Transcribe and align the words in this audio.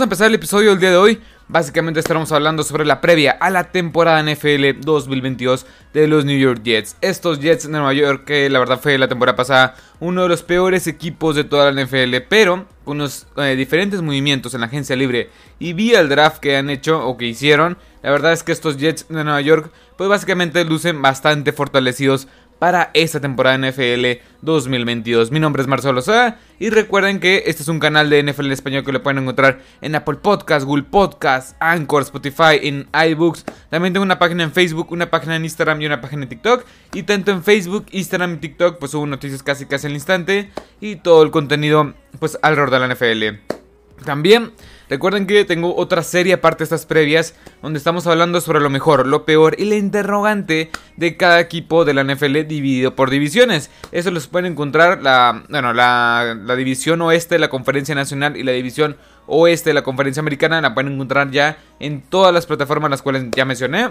vamos 0.00 0.12
a 0.12 0.14
empezar 0.14 0.28
el 0.28 0.34
episodio 0.36 0.70
del 0.70 0.80
día 0.80 0.90
de 0.92 0.96
hoy. 0.96 1.20
Básicamente 1.46 2.00
estaremos 2.00 2.32
hablando 2.32 2.62
sobre 2.62 2.86
la 2.86 3.02
previa 3.02 3.32
a 3.32 3.50
la 3.50 3.64
temporada 3.64 4.22
NFL 4.22 4.80
2022 4.80 5.66
de 5.92 6.08
los 6.08 6.24
New 6.24 6.38
York 6.38 6.62
Jets. 6.62 6.96
Estos 7.02 7.38
Jets 7.38 7.64
de 7.64 7.72
Nueva 7.72 7.92
York, 7.92 8.24
que 8.24 8.48
la 8.48 8.60
verdad 8.60 8.80
fue 8.80 8.96
la 8.96 9.08
temporada 9.08 9.36
pasada 9.36 9.74
uno 9.98 10.22
de 10.22 10.30
los 10.30 10.42
peores 10.42 10.86
equipos 10.86 11.36
de 11.36 11.44
toda 11.44 11.70
la 11.70 11.84
NFL, 11.84 12.16
pero 12.30 12.66
con 12.84 12.96
unos 12.96 13.26
eh, 13.36 13.56
diferentes 13.56 14.00
movimientos 14.00 14.54
en 14.54 14.60
la 14.60 14.68
agencia 14.68 14.96
libre 14.96 15.28
y 15.58 15.74
vía 15.74 16.00
el 16.00 16.08
draft 16.08 16.38
que 16.38 16.56
han 16.56 16.70
hecho 16.70 17.06
o 17.06 17.18
que 17.18 17.26
hicieron, 17.26 17.76
la 18.02 18.10
verdad 18.10 18.32
es 18.32 18.42
que 18.42 18.52
estos 18.52 18.78
Jets 18.78 19.06
de 19.08 19.22
Nueva 19.22 19.42
York, 19.42 19.70
pues 19.98 20.08
básicamente 20.08 20.64
lucen 20.64 21.02
bastante 21.02 21.52
fortalecidos 21.52 22.26
para 22.60 22.90
esta 22.92 23.20
temporada 23.20 23.56
NFL 23.56 24.22
2022. 24.42 25.30
Mi 25.32 25.40
nombre 25.40 25.62
es 25.62 25.66
Marcelo 25.66 26.02
Soa 26.02 26.36
y 26.58 26.68
recuerden 26.68 27.18
que 27.18 27.44
este 27.46 27.62
es 27.62 27.68
un 27.68 27.80
canal 27.80 28.10
de 28.10 28.22
NFL 28.22 28.46
en 28.46 28.52
español 28.52 28.84
que 28.84 28.92
lo 28.92 29.02
pueden 29.02 29.22
encontrar 29.22 29.60
en 29.80 29.94
Apple 29.94 30.18
Podcasts, 30.22 30.66
Google 30.66 30.84
Podcasts, 30.84 31.56
Anchor, 31.58 32.02
Spotify, 32.02 32.60
en 32.62 32.86
iBooks. 32.92 33.46
También 33.70 33.94
tengo 33.94 34.04
una 34.04 34.18
página 34.18 34.44
en 34.44 34.52
Facebook, 34.52 34.92
una 34.92 35.10
página 35.10 35.36
en 35.36 35.44
Instagram 35.44 35.80
y 35.80 35.86
una 35.86 36.02
página 36.02 36.24
en 36.24 36.28
TikTok. 36.28 36.66
Y 36.92 37.02
tanto 37.04 37.32
en 37.32 37.42
Facebook, 37.42 37.86
Instagram 37.92 38.34
y 38.34 38.36
TikTok 38.36 38.78
pues 38.78 38.92
subo 38.92 39.06
noticias 39.06 39.42
casi 39.42 39.64
casi 39.64 39.86
al 39.86 39.94
instante 39.94 40.50
y 40.82 40.96
todo 40.96 41.22
el 41.22 41.30
contenido 41.30 41.94
pues 42.18 42.38
alrededor 42.42 42.70
de 42.70 42.78
la 42.78 42.94
NFL. 42.94 44.04
También 44.04 44.52
recuerden 44.90 45.26
que 45.26 45.44
tengo 45.46 45.74
otra 45.76 46.02
serie 46.02 46.34
aparte 46.34 46.58
de 46.58 46.64
estas 46.64 46.84
previas 46.84 47.34
donde 47.62 47.78
estamos 47.78 48.06
hablando 48.06 48.40
sobre 48.42 48.60
lo 48.60 48.68
mejor, 48.68 49.06
lo 49.06 49.24
peor 49.24 49.54
y 49.58 49.64
la 49.64 49.76
interrogante 49.76 50.70
de 50.96 51.16
cada 51.16 51.40
equipo 51.40 51.86
de 51.86 51.94
la 51.94 52.04
NFL 52.04 52.46
dividido 52.46 52.94
por 52.94 53.08
divisiones. 53.08 53.70
Eso 53.92 54.10
los 54.10 54.26
pueden 54.26 54.52
encontrar 54.52 55.00
la, 55.02 55.44
bueno, 55.48 55.72
la, 55.72 56.36
la 56.44 56.56
división 56.56 57.00
oeste 57.00 57.36
de 57.36 57.38
la 57.38 57.48
Conferencia 57.48 57.94
Nacional 57.94 58.36
y 58.36 58.42
la 58.42 58.52
división 58.52 58.96
oeste 59.26 59.70
de 59.70 59.74
la 59.74 59.82
Conferencia 59.82 60.20
Americana 60.20 60.60
la 60.60 60.74
pueden 60.74 60.92
encontrar 60.92 61.30
ya 61.30 61.56
en 61.78 62.02
todas 62.02 62.34
las 62.34 62.46
plataformas 62.46 62.90
las 62.90 63.00
cuales 63.00 63.24
ya 63.30 63.44
mencioné. 63.44 63.90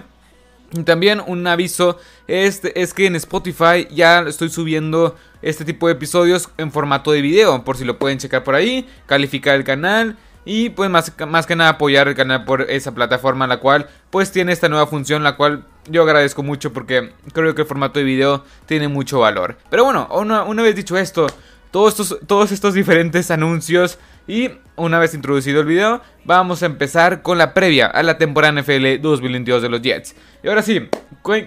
Y 0.72 0.84
también 0.84 1.22
un 1.26 1.48
aviso 1.48 1.98
este, 2.28 2.80
es 2.80 2.94
que 2.94 3.08
en 3.08 3.16
Spotify 3.16 3.88
ya 3.90 4.20
estoy 4.22 4.50
subiendo 4.50 5.16
este 5.42 5.66
tipo 5.66 5.88
de 5.88 5.94
episodios 5.94 6.50
en 6.58 6.72
formato 6.72 7.12
de 7.12 7.22
video, 7.22 7.64
por 7.64 7.78
si 7.78 7.86
lo 7.86 7.98
pueden 7.98 8.20
checar 8.20 8.44
por 8.44 8.54
ahí, 8.54 8.88
calificar 9.08 9.56
el 9.56 9.64
canal 9.64 10.18
y 10.46 10.70
pues 10.70 10.90
más, 10.90 11.14
más 11.28 11.46
que 11.46 11.56
nada 11.56 11.72
apoyar 11.72 12.08
el 12.08 12.16
canal 12.16 12.46
por 12.46 12.62
esa 12.64 12.94
plataforma 12.94 13.48
la 13.48 13.58
cual 13.58 13.90
pues 14.10 14.32
tiene 14.32 14.52
esta 14.52 14.70
nueva 14.70 14.88
función 14.88 15.24
la 15.24 15.36
cual 15.36 15.66
yo 15.90 16.04
agradezco 16.04 16.44
mucho 16.44 16.74
porque 16.74 17.12
creo 17.34 17.54
que 17.56 17.62
el 17.62 17.68
formato 17.68 18.00
de 18.00 18.06
video 18.06 18.44
tiene 18.66 18.88
mucho 18.88 19.20
valor. 19.20 19.58
Pero 19.70 19.84
bueno, 19.84 20.08
una, 20.12 20.44
una 20.44 20.64
vez 20.64 20.76
dicho 20.76 20.98
esto, 20.98 21.28
todos 21.72 22.00
estos, 22.00 22.20
todos 22.26 22.52
estos 22.52 22.74
diferentes 22.74 23.32
anuncios 23.32 24.00
y 24.28 24.52
una 24.76 25.00
vez 25.00 25.14
introducido 25.14 25.62
el 25.62 25.66
video, 25.66 26.02
vamos 26.24 26.64
a 26.64 26.68
empezar 26.68 27.22
con 27.22 27.38
la 27.38 27.54
previa 27.54 27.88
a 27.88 28.04
la 28.04 28.18
temporada 28.18 28.62
NFL 28.62 29.02
2022 29.02 29.62
de 29.62 29.70
los 29.70 29.82
Jets. 29.82 30.16
Y 30.44 30.48
ahora 30.48 30.62
sí, 30.62 30.88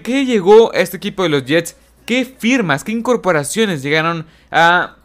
¿qué 0.03 0.25
llegó 0.25 0.73
a 0.73 0.77
este 0.77 0.97
equipo 0.97 1.23
de 1.23 1.29
los 1.29 1.45
Jets? 1.45 1.75
¿Qué 2.05 2.25
firmas, 2.25 2.83
qué 2.83 2.91
incorporaciones 2.91 3.81
llegaron 3.81 4.25
a, 4.51 4.97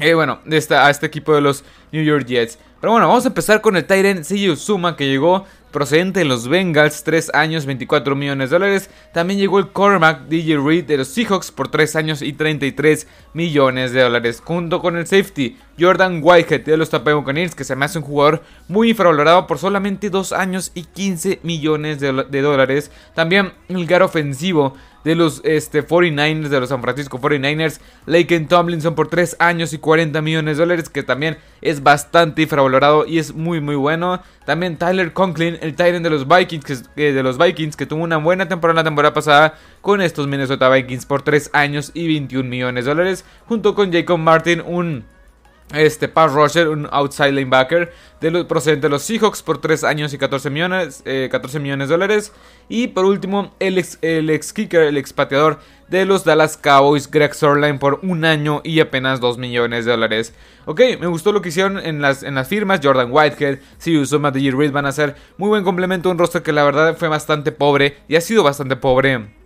eh, 0.00 0.14
bueno, 0.14 0.40
a 0.70 0.90
este 0.90 1.06
equipo 1.06 1.34
de 1.34 1.40
los 1.40 1.64
New 1.92 2.02
York 2.02 2.26
Jets? 2.26 2.58
Pero 2.80 2.92
bueno, 2.92 3.08
vamos 3.08 3.24
a 3.24 3.28
empezar 3.28 3.60
con 3.60 3.76
el 3.76 3.84
Tyrant 3.84 4.24
Seiji 4.24 4.54
que 4.96 5.06
llegó 5.06 5.46
procedente 5.74 6.20
de 6.20 6.24
los 6.24 6.46
Bengals, 6.46 7.02
3 7.02 7.32
años, 7.34 7.66
24 7.66 8.14
millones 8.14 8.50
de 8.50 8.54
dólares. 8.54 8.90
También 9.12 9.40
llegó 9.40 9.58
el 9.58 9.70
cornerback 9.70 10.28
DJ 10.28 10.58
Reed 10.58 10.84
de 10.84 10.98
los 10.98 11.08
Seahawks 11.08 11.50
por 11.50 11.68
3 11.68 11.96
años 11.96 12.22
y 12.22 12.32
33 12.32 13.08
millones 13.32 13.92
de 13.92 14.02
dólares. 14.02 14.40
Junto 14.44 14.80
con 14.80 14.96
el 14.96 15.06
safety 15.06 15.58
Jordan 15.78 16.20
Whitehead 16.22 16.60
de 16.60 16.76
los 16.76 16.90
Tampa 16.90 17.12
Buccaneers, 17.12 17.56
que 17.56 17.64
se 17.64 17.74
me 17.74 17.86
hace 17.86 17.98
un 17.98 18.04
jugador 18.04 18.42
muy 18.68 18.90
infravalorado 18.90 19.48
por 19.48 19.58
solamente 19.58 20.10
2 20.10 20.32
años 20.32 20.70
y 20.74 20.84
15 20.84 21.40
millones 21.42 21.98
de, 21.98 22.40
dólares. 22.40 22.92
También 23.14 23.52
el 23.68 23.84
gar 23.86 24.02
ofensivo 24.04 24.76
de 25.04 25.14
los 25.14 25.40
este, 25.44 25.86
49ers, 25.86 26.48
de 26.48 26.60
los 26.60 26.68
San 26.70 26.82
Francisco 26.82 27.20
49ers, 27.20 27.80
Laken 28.06 28.48
Tomlinson 28.48 28.94
por 28.94 29.08
3 29.08 29.36
años 29.38 29.72
y 29.72 29.78
40 29.78 30.20
millones 30.22 30.56
de 30.56 30.62
dólares, 30.62 30.88
que 30.88 31.02
también 31.02 31.38
es 31.60 31.82
bastante 31.82 32.42
infravalorado 32.42 33.06
y 33.06 33.18
es 33.18 33.34
muy 33.34 33.60
muy 33.60 33.76
bueno. 33.76 34.22
También 34.44 34.76
Tyler 34.76 35.12
Conklin, 35.12 35.58
el 35.60 35.72
Titan 35.72 36.02
de 36.02 36.10
los 36.10 36.26
Vikings, 36.28 36.88
que, 36.94 37.12
de 37.12 37.22
los 37.22 37.38
Vikings, 37.38 37.76
que 37.76 37.86
tuvo 37.86 38.02
una 38.02 38.16
buena 38.18 38.48
temporada 38.48 38.80
la 38.80 38.84
temporada 38.84 39.14
pasada 39.14 39.54
con 39.80 40.00
estos 40.00 40.26
Minnesota 40.26 40.68
Vikings 40.68 41.06
por 41.06 41.22
3 41.22 41.50
años 41.52 41.90
y 41.94 42.08
21 42.08 42.48
millones 42.48 42.84
de 42.84 42.90
dólares, 42.90 43.24
junto 43.46 43.74
con 43.74 43.92
Jacob 43.92 44.18
Martin, 44.18 44.62
un 44.66 45.04
este 45.72 46.08
pass 46.08 46.32
rusher, 46.32 46.68
un 46.68 46.88
outside 46.92 47.32
linebacker 47.32 47.92
de 48.20 48.30
los, 48.30 48.44
procedente 48.44 48.86
de 48.86 48.90
los 48.90 49.02
Seahawks 49.02 49.42
por 49.42 49.58
3 49.58 49.84
años 49.84 50.12
y 50.12 50.18
14 50.18 50.50
millones, 50.50 51.02
14 51.04 51.56
eh, 51.56 51.60
millones 51.60 51.88
de 51.88 51.94
dólares. 51.94 52.32
Y 52.68 52.88
por 52.88 53.04
último, 53.04 53.54
el 53.60 53.78
ex, 53.78 53.98
el 54.02 54.30
ex 54.30 54.52
kicker, 54.52 54.82
el 54.82 54.96
ex 54.96 55.12
pateador 55.12 55.58
de 55.88 56.04
los 56.04 56.24
Dallas 56.24 56.56
Cowboys, 56.56 57.10
Greg 57.10 57.34
Sorline, 57.34 57.78
por 57.78 58.00
un 58.02 58.24
año 58.24 58.60
y 58.64 58.80
apenas 58.80 59.20
2 59.20 59.38
millones 59.38 59.84
de 59.84 59.90
dólares. 59.90 60.34
Ok, 60.64 60.80
me 61.00 61.06
gustó 61.06 61.32
lo 61.32 61.42
que 61.42 61.50
hicieron 61.50 61.78
en 61.78 62.00
las, 62.00 62.22
en 62.22 62.34
las 62.34 62.48
firmas. 62.48 62.80
Jordan 62.82 63.10
Whitehead, 63.10 63.58
si 63.78 63.98
Usoma 63.98 64.30
de 64.30 64.50
Reed 64.50 64.72
van 64.72 64.86
a 64.86 64.92
ser 64.92 65.16
muy 65.36 65.48
buen 65.48 65.64
complemento. 65.64 66.10
Un 66.10 66.18
roster 66.18 66.42
que 66.42 66.52
la 66.52 66.64
verdad 66.64 66.96
fue 66.96 67.08
bastante 67.08 67.52
pobre 67.52 67.98
y 68.08 68.16
ha 68.16 68.20
sido 68.20 68.42
bastante 68.42 68.76
pobre 68.76 69.43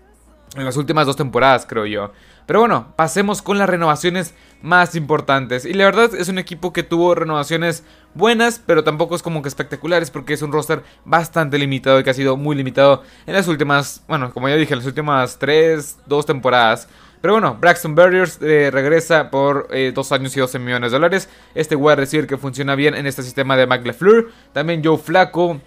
en 0.56 0.64
las 0.64 0.76
últimas 0.76 1.06
dos 1.06 1.16
temporadas, 1.16 1.66
creo 1.66 1.86
yo. 1.86 2.12
Pero 2.46 2.60
bueno, 2.60 2.94
pasemos 2.96 3.42
con 3.42 3.58
las 3.58 3.68
renovaciones 3.68 4.34
más 4.62 4.94
importantes. 4.94 5.66
Y 5.66 5.74
la 5.74 5.84
verdad 5.84 6.14
es 6.14 6.28
un 6.28 6.38
equipo 6.38 6.72
que 6.72 6.82
tuvo 6.82 7.14
renovaciones 7.14 7.84
buenas, 8.14 8.62
pero 8.64 8.82
tampoco 8.82 9.14
es 9.14 9.22
como 9.22 9.42
que 9.42 9.48
espectaculares 9.48 10.10
porque 10.10 10.32
es 10.32 10.40
un 10.40 10.50
roster 10.50 10.82
bastante 11.04 11.58
limitado 11.58 12.00
y 12.00 12.04
que 12.04 12.10
ha 12.10 12.14
sido 12.14 12.36
muy 12.38 12.56
limitado 12.56 13.02
en 13.26 13.34
las 13.34 13.48
últimas, 13.48 14.02
bueno, 14.08 14.32
como 14.32 14.48
ya 14.48 14.56
dije, 14.56 14.72
en 14.72 14.78
las 14.78 14.86
últimas 14.86 15.38
3, 15.38 15.98
2 16.06 16.26
temporadas. 16.26 16.88
Pero 17.20 17.34
bueno, 17.34 17.56
Braxton 17.60 17.94
Barriers 17.94 18.38
eh, 18.40 18.70
regresa 18.72 19.30
por 19.30 19.68
2 19.68 19.72
eh, 19.72 20.14
años 20.14 20.36
y 20.36 20.40
12 20.40 20.58
millones 20.58 20.92
de 20.92 20.96
dólares. 20.96 21.28
Este 21.54 21.74
a 21.74 21.96
decir 21.96 22.26
que 22.26 22.38
funciona 22.38 22.76
bien 22.76 22.94
en 22.94 23.06
este 23.06 23.22
sistema 23.22 23.56
de 23.56 23.66
McLafleur. 23.66 24.30
También 24.52 24.82
Joe 24.84 24.98
Flaco 24.98 25.60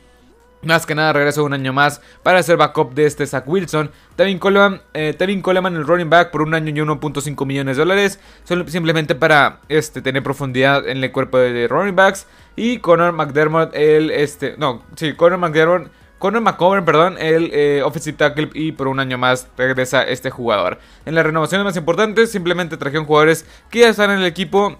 más 0.64 0.86
que 0.86 0.96
nada 0.96 1.14
regresa 1.14 1.42
un 1.42 1.54
año 1.54 1.74
más 1.74 2.02
para 2.24 2.42
ser 2.44 2.58
backup 2.58 2.94
de 2.94 3.06
este 3.06 3.26
Zach 3.26 3.44
Wilson. 3.48 3.92
Tevin 4.16 4.40
Coleman, 4.40 4.82
eh, 4.94 5.42
Coleman, 5.42 5.76
el 5.76 5.86
running 5.86 6.10
back, 6.10 6.32
por 6.32 6.42
un 6.42 6.54
año 6.54 6.70
y 6.70 6.86
1.5 6.86 7.46
millones 7.46 7.78
de 7.78 7.82
dólares. 7.82 8.20
Simplemente 8.44 9.16
para 9.16 9.60
este, 9.70 10.02
tener 10.02 10.24
profundidad 10.24 10.88
en 10.88 11.04
el 11.04 11.12
cuerpo 11.12 11.38
de, 11.38 11.68
running 11.68 11.96
backs. 11.96 12.28
Y 12.56 12.80
Connor 12.80 13.14
McDermott, 13.14 13.74
el 13.74 14.12
este. 14.12 14.56
No, 14.58 14.84
sí, 14.96 15.14
Connor 15.14 15.40
McDermott. 15.40 15.92
Connor 16.20 16.42
McCovern, 16.42 16.86
perdón, 16.86 17.16
el 17.18 17.50
eh, 17.52 17.82
offensive 17.84 18.16
tackle 18.16 18.52
y 18.54 18.74
por 18.74 18.88
un 18.88 19.00
año 19.00 19.18
más 19.18 19.48
regresa 19.58 20.04
este 20.04 20.30
jugador. 20.30 20.78
En 21.08 21.16
las 21.16 21.26
renovaciones 21.26 21.66
más 21.66 21.76
importantes 21.78 22.32
simplemente 22.32 22.78
trajeron 22.78 23.08
jugadores 23.08 23.44
que 23.72 23.80
ya 23.80 23.90
están 23.90 24.12
en 24.12 24.20
el 24.20 24.26
equipo 24.26 24.78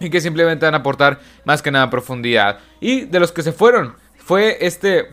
y 0.00 0.08
que 0.08 0.22
simplemente 0.22 0.64
van 0.64 0.74
a 0.74 0.78
aportar 0.78 1.20
más 1.44 1.60
que 1.60 1.70
nada 1.70 1.90
profundidad. 1.90 2.58
Y 2.80 3.02
de 3.02 3.20
los 3.20 3.32
que 3.32 3.42
se 3.42 3.52
fueron, 3.52 3.96
fue 4.24 4.58
este. 4.60 5.08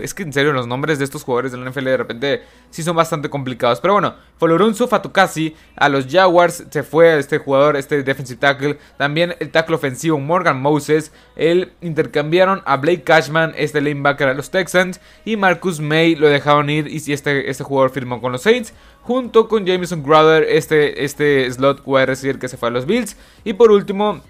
es 0.00 0.14
que 0.14 0.22
en 0.22 0.32
serio, 0.32 0.52
los 0.52 0.66
nombres 0.68 0.98
de 0.98 1.04
estos 1.04 1.24
jugadores 1.24 1.52
de 1.52 1.58
la 1.58 1.68
NFL 1.68 1.84
de 1.84 1.96
repente 1.96 2.42
sí 2.70 2.82
son 2.82 2.94
bastante 2.94 3.28
complicados. 3.28 3.80
Pero 3.80 3.94
bueno, 3.94 4.14
Folorunso 4.38 4.86
Fatukasi 4.86 5.56
a 5.74 5.88
los 5.88 6.06
Jaguars 6.06 6.64
se 6.70 6.82
fue 6.84 7.18
este 7.18 7.38
jugador, 7.38 7.76
este 7.76 8.02
defensive 8.04 8.38
tackle. 8.38 8.78
También 8.96 9.34
el 9.40 9.50
tackle 9.50 9.74
ofensivo 9.74 10.20
Morgan 10.20 10.60
Moses. 10.60 11.12
Él 11.34 11.72
intercambiaron 11.80 12.62
a 12.66 12.76
Blake 12.76 13.02
Cashman, 13.02 13.52
este 13.56 13.80
linebacker 13.80 14.28
a 14.28 14.34
los 14.34 14.50
Texans. 14.50 15.00
Y 15.24 15.36
Marcus 15.36 15.80
May 15.80 16.14
lo 16.14 16.28
dejaron 16.28 16.70
ir. 16.70 16.86
Y 16.86 17.12
este, 17.12 17.50
este 17.50 17.64
jugador 17.64 17.90
firmó 17.90 18.20
con 18.20 18.30
los 18.30 18.42
Saints. 18.42 18.72
Junto 19.02 19.48
con 19.48 19.66
Jameson 19.66 20.02
Crowder, 20.02 20.44
este, 20.44 21.04
este 21.04 21.50
slot 21.50 21.82
wide 21.84 22.06
receiver 22.06 22.38
que 22.38 22.48
se 22.48 22.56
fue 22.56 22.68
a 22.68 22.72
los 22.72 22.86
Bills. 22.86 23.16
Y 23.44 23.54
por 23.54 23.72
último, 23.72 24.20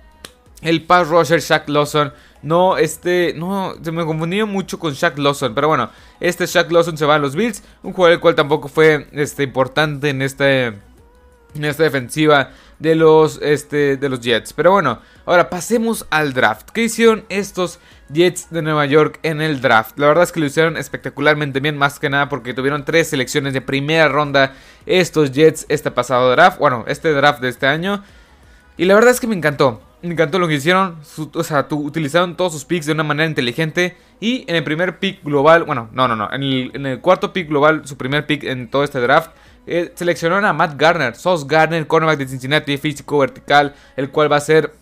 el 0.62 0.84
pass 0.84 1.08
rusher 1.08 1.40
Shaq 1.40 1.68
Lawson 1.68 2.12
no, 2.46 2.78
este, 2.78 3.34
no, 3.36 3.74
se 3.82 3.90
me 3.90 4.04
confundía 4.04 4.46
mucho 4.46 4.78
con 4.78 4.94
Shaq 4.94 5.18
Lawson, 5.18 5.52
pero 5.52 5.66
bueno, 5.66 5.90
este 6.20 6.46
Shaq 6.46 6.70
Lawson 6.70 6.96
se 6.96 7.04
va 7.04 7.16
a 7.16 7.18
los 7.18 7.34
Bills, 7.34 7.62
un 7.82 7.92
jugador 7.92 8.14
el 8.14 8.20
cual 8.20 8.36
tampoco 8.36 8.68
fue 8.68 9.08
este, 9.12 9.42
importante 9.42 10.10
en 10.10 10.22
este 10.22 10.74
en 11.54 11.64
esta 11.64 11.82
defensiva 11.82 12.50
de 12.78 12.94
los, 12.94 13.40
este, 13.42 13.96
de 13.96 14.08
los 14.08 14.20
Jets. 14.20 14.52
Pero 14.52 14.72
bueno, 14.72 15.00
ahora 15.24 15.48
pasemos 15.48 16.06
al 16.10 16.34
draft. 16.34 16.68
¿Qué 16.70 16.84
hicieron 16.84 17.24
estos 17.30 17.80
Jets 18.12 18.50
de 18.50 18.62
Nueva 18.62 18.86
York 18.86 19.18
en 19.22 19.40
el 19.40 19.60
draft? 19.60 19.98
La 19.98 20.06
verdad 20.06 20.24
es 20.24 20.32
que 20.32 20.40
lo 20.40 20.46
hicieron 20.46 20.76
espectacularmente 20.76 21.60
bien, 21.60 21.78
más 21.78 21.98
que 21.98 22.10
nada 22.10 22.28
porque 22.28 22.54
tuvieron 22.54 22.84
tres 22.84 23.08
selecciones 23.08 23.54
de 23.54 23.62
primera 23.62 24.08
ronda 24.08 24.54
estos 24.84 25.32
Jets 25.32 25.64
este 25.68 25.90
pasado 25.90 26.30
draft, 26.30 26.58
bueno, 26.58 26.84
este 26.86 27.12
draft 27.12 27.40
de 27.40 27.48
este 27.48 27.66
año. 27.66 28.04
Y 28.76 28.84
la 28.84 28.94
verdad 28.94 29.10
es 29.12 29.20
que 29.20 29.26
me 29.26 29.34
encantó. 29.34 29.80
Me 30.02 30.12
encantó 30.12 30.38
lo 30.38 30.46
que 30.46 30.54
hicieron. 30.54 30.98
o 31.34 31.44
sea, 31.44 31.66
utilizaron 31.70 32.36
todos 32.36 32.52
sus 32.52 32.64
picks 32.64 32.86
de 32.86 32.92
una 32.92 33.02
manera 33.02 33.28
inteligente. 33.28 33.96
Y 34.20 34.44
en 34.48 34.56
el 34.56 34.64
primer 34.64 34.98
pick 34.98 35.22
global, 35.24 35.64
bueno, 35.64 35.88
no, 35.92 36.08
no, 36.08 36.16
no. 36.16 36.28
En 36.32 36.86
el, 36.86 37.00
cuarto 37.00 37.32
pick 37.32 37.48
global, 37.48 37.86
su 37.86 37.96
primer 37.96 38.26
pick 38.26 38.44
en 38.44 38.68
todo 38.68 38.84
este 38.84 39.00
draft, 39.00 39.30
eh, 39.66 39.92
seleccionaron 39.94 40.44
a 40.44 40.52
Matt 40.52 40.78
Garner, 40.80 41.16
Sos 41.16 41.46
Garner, 41.46 41.86
cornerback 41.86 42.18
de 42.18 42.28
Cincinnati, 42.28 42.76
físico 42.78 43.18
vertical, 43.18 43.74
el 43.96 44.10
cual 44.10 44.30
va 44.30 44.36
a 44.36 44.40
ser. 44.40 44.72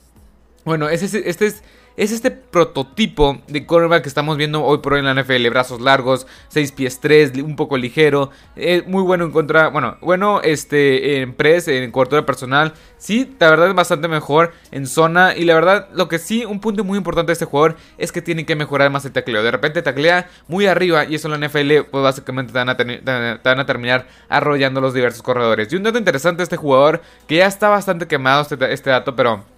Bueno, 0.64 0.88
este 0.88 1.06
es 1.46 1.62
es 1.96 2.11
este 2.11 2.31
prototipo 2.31 3.38
de 3.46 3.67
cornerback 3.67 4.02
que 4.02 4.08
estamos 4.08 4.37
viendo 4.37 4.64
hoy 4.64 4.79
por 4.79 4.94
hoy 4.94 5.00
en 5.00 5.05
la 5.06 5.14
NFL. 5.14 5.49
Brazos 5.49 5.81
largos, 5.81 6.26
6 6.49 6.73
pies 6.73 7.00
3, 7.00 7.32
un 7.43 7.56
poco 7.56 7.76
ligero. 7.76 8.31
Eh, 8.56 8.82
muy 8.87 9.02
bueno 9.02 9.25
en 9.25 9.31
contra, 9.31 9.69
bueno, 9.69 9.96
bueno 10.00 10.41
este, 10.43 11.20
en 11.20 11.35
press, 11.35 11.69
en 11.69 11.91
cobertura 11.93 12.26
personal. 12.26 12.73
Sí, 12.99 13.37
la 13.38 13.50
verdad 13.50 13.69
es 13.69 13.75
bastante 13.75 14.08
mejor 14.08 14.52
en 14.73 14.87
zona. 14.87 15.37
Y 15.37 15.44
la 15.44 15.55
verdad, 15.55 15.88
lo 15.93 16.08
que 16.08 16.19
sí, 16.19 16.44
un 16.44 16.61
punto 16.61 16.82
muy 16.82 16.99
importante 16.99 17.29
de 17.29 17.35
este 17.35 17.44
jugador 17.44 17.76
es 17.99 18.11
que 18.11 18.23
tiene 18.23 18.44
que 18.44 18.56
mejorar 18.56 18.91
más 18.91 19.05
el 19.05 19.12
tacleo. 19.12 19.43
De 19.43 19.50
repente 19.50 19.82
taclea 19.82 20.29
muy 20.49 20.67
arriba 20.67 21.05
y 21.05 21.14
eso 21.14 21.32
en 21.32 21.41
la 21.41 21.49
NFL, 21.49 21.91
pues 21.91 22.02
básicamente 22.02 22.52
te 22.52 22.58
van 22.58 22.70
a, 22.70 23.41
van 23.43 23.61
a 23.61 23.67
terminar 23.67 24.06
arrollando 24.29 24.81
los 24.81 24.94
diversos 24.94 25.23
corredores. 25.23 25.73
Y 25.73 25.76
un 25.76 25.85
dato 25.85 25.99
interesante 25.99 26.38
de 26.38 26.44
este 26.44 26.56
jugador, 26.56 27.02
que 27.29 27.37
ya 27.37 27.46
está 27.46 27.69
bastante 27.69 28.08
quemado 28.08 28.43
este, 28.43 28.73
este 28.73 28.91
dato, 28.91 29.14
pero 29.14 29.54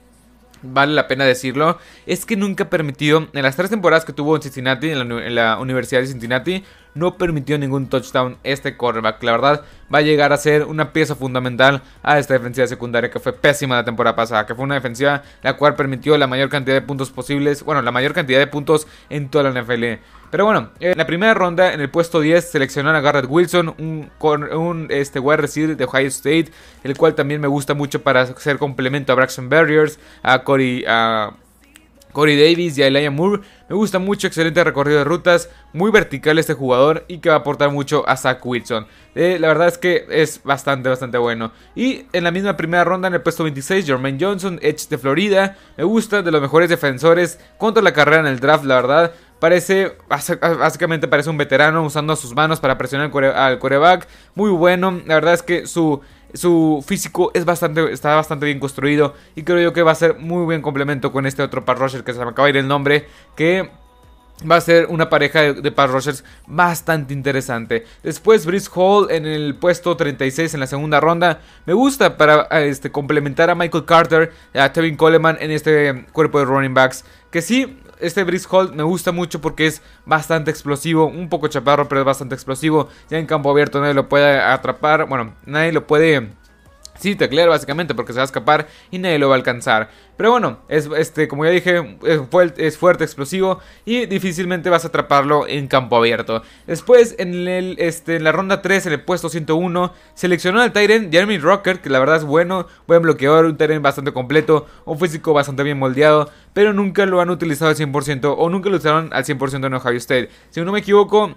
vale 0.62 0.94
la 0.94 1.08
pena 1.08 1.25
decirlo, 1.25 1.79
es 2.06 2.25
que 2.25 2.37
nunca 2.37 2.69
permitió, 2.70 3.29
en 3.32 3.43
las 3.43 3.56
tres 3.56 3.70
temporadas 3.70 4.05
que 4.05 4.12
tuvo 4.12 4.37
en 4.37 4.43
Cincinnati, 4.43 4.91
en 4.91 5.35
la, 5.35 5.58
Universidad 5.58 6.00
de 6.00 6.06
Cincinnati, 6.06 6.64
no 6.94 7.19
permitió 7.19 7.58
ningún 7.58 7.88
touchdown 7.88 8.38
este 8.43 8.76
quarterback. 8.76 9.23
La 9.23 9.32
verdad, 9.32 9.64
va 9.93 9.99
a 9.99 10.03
llegar 10.03 10.32
a 10.32 10.37
ser 10.37 10.64
una 10.64 10.93
pieza 10.93 11.14
fundamental 11.14 11.82
a 12.03 12.19
esta 12.19 12.35
defensiva 12.35 12.67
secundaria 12.67 13.11
que 13.11 13.20
fue 13.20 13.32
pésima 13.32 13.76
la 13.76 13.85
temporada 13.85 14.17
pasada, 14.17 14.47
que 14.47 14.55
fue 14.55 14.64
una 14.64 14.76
defensiva 14.76 15.23
la 15.43 15.56
cual 15.56 15.75
permitió 15.75 16.17
la 16.17 16.26
mayor 16.26 16.49
cantidad 16.49 16.75
de 16.75 16.82
puntos 16.82 17.11
posibles, 17.11 17.62
bueno, 17.62 17.82
la 17.82 17.93
mayor 17.93 18.14
cantidad 18.14 18.38
de 18.38 18.47
puntos 18.47 18.87
en 19.11 19.29
toda 19.29 19.50
la 19.50 19.62
NFL. 19.62 20.00
Pero 20.31 20.44
bueno, 20.44 20.70
en 20.81 20.99
la 20.99 21.06
primera 21.06 21.34
ronda, 21.34 21.73
en 21.73 21.81
el 21.81 21.90
puesto 21.90 22.20
10, 22.20 22.50
seleccionaron 22.50 22.96
a 22.96 23.00
Garrett 23.00 23.26
Wilson, 23.28 23.75
un, 23.78 24.11
un 24.20 24.87
este, 24.90 25.20
wide 25.20 25.38
receiver 25.38 25.76
de 25.76 25.84
Ohio 25.84 26.08
State, 26.08 26.50
el 26.84 26.96
cual 26.96 27.14
también 27.14 27.40
me 27.40 27.49
gusta 27.49 27.75
mucho 27.75 28.02
para 28.02 28.26
ser 28.37 28.58
complemento 28.58 29.12
a 29.12 29.17
Braxton 29.17 29.49
Barriers, 29.49 29.99
a 30.23 30.43
Corey, 30.43 30.84
a 30.87 31.32
Corey 32.17 32.34
Davis 32.34 32.78
y 32.78 32.82
a 32.82 32.87
Elijah 32.87 33.11
Moore. 33.11 33.43
Me 33.69 33.76
gusta 33.76 33.99
mucho, 33.99 34.26
excelente 34.26 34.64
recorrido 34.64 35.00
de 35.00 35.05
rutas, 35.05 35.50
muy 35.75 35.90
vertical 35.90 36.38
este 36.38 36.55
jugador 36.55 37.05
y 37.08 37.19
que 37.19 37.28
va 37.28 37.34
a 37.34 37.38
aportar 37.40 37.70
mucho 37.70 38.08
a 38.08 38.17
Zach 38.17 38.40
Wilson. 38.43 38.87
Eh, 39.14 39.37
la 39.38 39.49
verdad 39.49 39.69
es 39.69 39.76
que 39.76 40.06
es 40.08 40.43
bastante, 40.43 40.88
bastante 40.88 41.19
bueno. 41.19 41.52
Y 41.75 42.06
en 42.14 42.25
la 42.25 42.31
misma 42.31 42.56
primera 42.56 42.84
ronda, 42.84 43.08
en 43.08 43.14
el 43.14 43.20
puesto 43.20 43.43
26, 43.43 43.84
Jermaine 43.84 44.19
Johnson, 44.19 44.58
Edge 44.62 44.88
de 44.88 44.96
Florida. 44.96 45.58
Me 45.76 45.84
gusta, 45.84 46.23
de 46.23 46.31
los 46.31 46.40
mejores 46.40 46.70
defensores 46.70 47.38
contra 47.58 47.82
la 47.82 47.93
carrera 47.93 48.20
en 48.20 48.28
el 48.28 48.40
draft, 48.40 48.64
la 48.64 48.76
verdad. 48.76 49.12
Parece, 49.38 49.97
básicamente 50.09 51.09
parece 51.09 51.29
un 51.29 51.37
veterano 51.37 51.83
usando 51.83 52.17
sus 52.17 52.35
manos 52.35 52.59
para 52.59 52.79
presionar 52.79 53.11
al 53.35 53.59
coreback. 53.59 54.09
Muy 54.35 54.50
bueno. 54.50 55.03
La 55.06 55.15
verdad 55.15 55.35
es 55.35 55.43
que 55.43 55.67
su, 55.67 56.00
su 56.33 56.83
físico 56.87 57.31
es 57.35 57.44
bastante, 57.44 57.93
está 57.93 58.15
bastante 58.15 58.47
bien 58.47 58.59
construido. 58.59 59.15
Y 59.35 59.43
creo 59.43 59.61
yo 59.61 59.73
que 59.73 59.83
va 59.83 59.93
a 59.93 59.97
ser 59.97 60.19
muy 60.19 60.44
buen 60.44 60.62
complemento 60.62 61.12
con 61.12 61.27
este 61.27 61.43
otro 61.43 61.65
pass 61.65 61.79
rusher 61.79 62.03
que 62.05 62.12
se 62.12 62.19
me 62.19 62.31
acaba 62.31 62.47
de 62.47 62.50
ir 62.50 62.56
el 62.56 62.69
nombre. 62.69 63.06
Que 63.37 63.71
va 64.50 64.56
a 64.56 64.61
ser 64.61 64.87
una 64.87 65.09
pareja 65.09 65.53
de, 65.53 65.73
pass 65.73 65.91
rushers 65.91 66.25
bastante 66.47 67.15
interesante. 67.15 67.85
Después 68.03 68.44
Brice 68.44 68.71
Hall 68.75 69.11
en 69.11 69.27
el 69.27 69.55
puesto 69.55 69.97
36 69.97 70.55
en 70.55 70.61
la 70.61 70.67
segunda 70.67 71.00
ronda. 71.00 71.41
Me 71.65 71.73
gusta 71.73 72.17
para 72.17 72.43
este, 72.62 72.91
complementar 72.91 73.50
a 73.50 73.55
Michael 73.55 73.85
Carter, 73.85 74.33
a 74.55 74.73
Tevin 74.73 74.97
Coleman 74.97 75.38
en 75.41 75.50
este 75.50 76.06
cuerpo 76.12 76.38
de 76.38 76.44
running 76.44 76.75
backs. 76.75 77.05
Que 77.31 77.41
sí, 77.41 77.79
este 78.01 78.25
Brice 78.25 78.49
me 78.75 78.83
gusta 78.83 79.13
mucho 79.13 79.41
porque 79.41 79.67
es 79.67 79.83
bastante 80.05 80.51
explosivo, 80.51 81.07
un 81.07 81.29
poco 81.29 81.49
chaparro, 81.49 81.89
pero 81.89 82.01
es 82.01 82.05
bastante 82.05 82.35
explosivo. 82.35 82.89
Ya 83.11 83.19
en 83.19 83.27
campo 83.27 83.51
abierto 83.51 83.81
nadie 83.81 83.95
lo 83.95 84.09
puede 84.09 84.39
atrapar, 84.39 85.07
bueno, 85.07 85.35
nadie 85.45 85.73
lo 85.73 85.87
puede 85.87 86.31
Sí, 86.99 87.15
teclear 87.17 87.49
básicamente 87.49 87.95
porque 87.95 88.13
se 88.13 88.19
va 88.19 88.23
a 88.23 88.27
escapar 88.27 88.69
y 88.91 88.99
nadie 88.99 89.19
lo 89.19 89.29
va 89.29 89.35
a 89.35 89.39
alcanzar. 89.39 89.91
Pero 90.17 90.31
bueno, 90.31 90.61
es 90.69 90.89
este, 90.97 91.29
como 91.29 91.45
ya 91.45 91.51
dije, 91.51 91.99
es 92.57 92.79
fuerte, 92.79 93.05
explosivo 93.05 93.61
y 93.85 94.07
difícilmente 94.07 94.71
vas 94.71 94.85
a 94.85 94.89
atraparlo 94.89 95.47
en 95.47 95.67
campo 95.67 95.97
abierto. 95.97 96.43
Después, 96.67 97.15
en, 97.19 97.35
el, 97.49 97.77
este, 97.79 98.17
en 98.17 98.25
la 98.25 98.33
ronda 98.33 98.63
3, 98.63 98.87
en 98.87 98.93
el 98.95 99.03
puesto 99.03 99.29
101, 99.29 99.93
seleccionó 100.15 100.63
al 100.63 100.73
Tyrant 100.73 101.13
Jeremy 101.13 101.39
Rocker, 101.39 101.81
que 101.81 101.91
la 101.91 101.99
verdad 101.99 102.17
es 102.17 102.25
bueno, 102.25 102.67
buen 102.87 103.03
bloqueador, 103.03 103.45
un 103.45 103.57
Tyrant 103.57 103.83
bastante 103.83 104.13
completo, 104.13 104.67
un 104.87 104.99
físico 104.99 105.35
bastante 105.35 105.63
bien 105.63 105.79
moldeado, 105.79 106.31
pero 106.55 106.73
nunca 106.73 107.05
lo 107.05 107.21
han 107.21 107.29
utilizado 107.29 107.71
al 107.71 107.77
100% 107.77 108.35
o 108.39 108.49
nunca 108.49 108.71
lo 108.71 108.77
usaron 108.77 109.11
al 109.13 109.25
100% 109.25 109.67
en 109.67 109.75
Ohio 109.75 109.99
State. 109.99 110.31
Si 110.51 110.61
no 110.63 110.73
me 110.73 110.79
equivoco, 110.79 111.37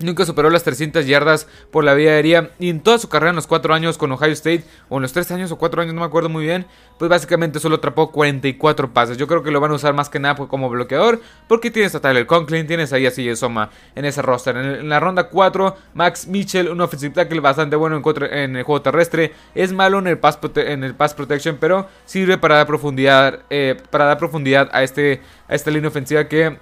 Nunca 0.00 0.26
superó 0.26 0.50
las 0.50 0.64
300 0.64 1.06
yardas 1.06 1.46
por 1.70 1.84
la 1.84 1.94
vía 1.94 2.10
aérea 2.10 2.50
y 2.58 2.68
en 2.68 2.80
toda 2.80 2.98
su 2.98 3.08
carrera 3.08 3.30
en 3.30 3.36
los 3.36 3.46
4 3.46 3.72
años 3.74 3.96
con 3.96 4.10
Ohio 4.10 4.32
State, 4.32 4.64
o 4.88 4.96
en 4.96 5.02
los 5.02 5.12
3 5.12 5.30
años 5.30 5.52
o 5.52 5.56
4 5.56 5.82
años, 5.82 5.94
no 5.94 6.00
me 6.00 6.06
acuerdo 6.06 6.28
muy 6.28 6.44
bien, 6.44 6.66
pues 6.98 7.08
básicamente 7.08 7.60
solo 7.60 7.76
atrapó 7.76 8.10
44 8.10 8.92
pases. 8.92 9.16
Yo 9.18 9.28
creo 9.28 9.44
que 9.44 9.52
lo 9.52 9.60
van 9.60 9.70
a 9.70 9.74
usar 9.74 9.94
más 9.94 10.08
que 10.08 10.18
nada 10.18 10.34
como 10.48 10.68
bloqueador, 10.68 11.20
porque 11.46 11.70
tienes 11.70 11.94
a 11.94 12.00
Tyler 12.00 12.26
Conklin, 12.26 12.66
tienes 12.66 12.92
ahí 12.92 13.06
a 13.06 13.12
CJ 13.12 13.36
Soma 13.36 13.70
en 13.94 14.04
ese 14.04 14.20
roster. 14.20 14.56
En, 14.56 14.88
la 14.88 14.98
ronda 14.98 15.28
4, 15.28 15.76
Max 15.94 16.26
Mitchell, 16.26 16.70
un 16.70 16.80
offensive 16.80 17.14
tackle 17.14 17.38
bastante 17.38 17.76
bueno 17.76 18.02
en, 18.30 18.56
el 18.56 18.64
juego 18.64 18.82
terrestre, 18.82 19.32
es 19.54 19.72
malo 19.72 20.00
en 20.00 20.08
el 20.08 20.18
pass, 20.18 20.40
en 20.56 20.82
el 20.82 20.96
pass 20.96 21.14
protection, 21.14 21.56
pero 21.60 21.88
sirve 22.04 22.36
para 22.36 22.56
dar 22.56 22.66
profundidad, 22.66 23.42
eh, 23.48 23.76
para 23.90 24.06
dar 24.06 24.18
profundidad 24.18 24.68
a, 24.72 24.82
este, 24.82 25.20
a 25.46 25.54
esta 25.54 25.70
línea 25.70 25.88
ofensiva 25.88 26.24
que 26.24 26.58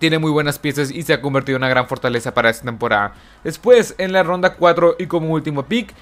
tiene 0.00 0.18
muy 0.18 0.30
buenas 0.30 0.58
piezas 0.58 0.90
y 0.90 1.02
se 1.02 1.12
ha 1.12 1.20
convertido 1.20 1.56
en 1.56 1.60
una 1.60 1.68
gran 1.68 1.86
fortaleza 1.86 2.32
para 2.32 2.50
esta 2.50 2.64
temporada. 2.64 3.12
Después, 3.44 3.94
en 3.98 4.12
la 4.12 4.22
ronda 4.22 4.54
4 4.54 4.96
y 4.98 5.06
como 5.06 5.30
último 5.30 5.66
pick, 5.66 5.94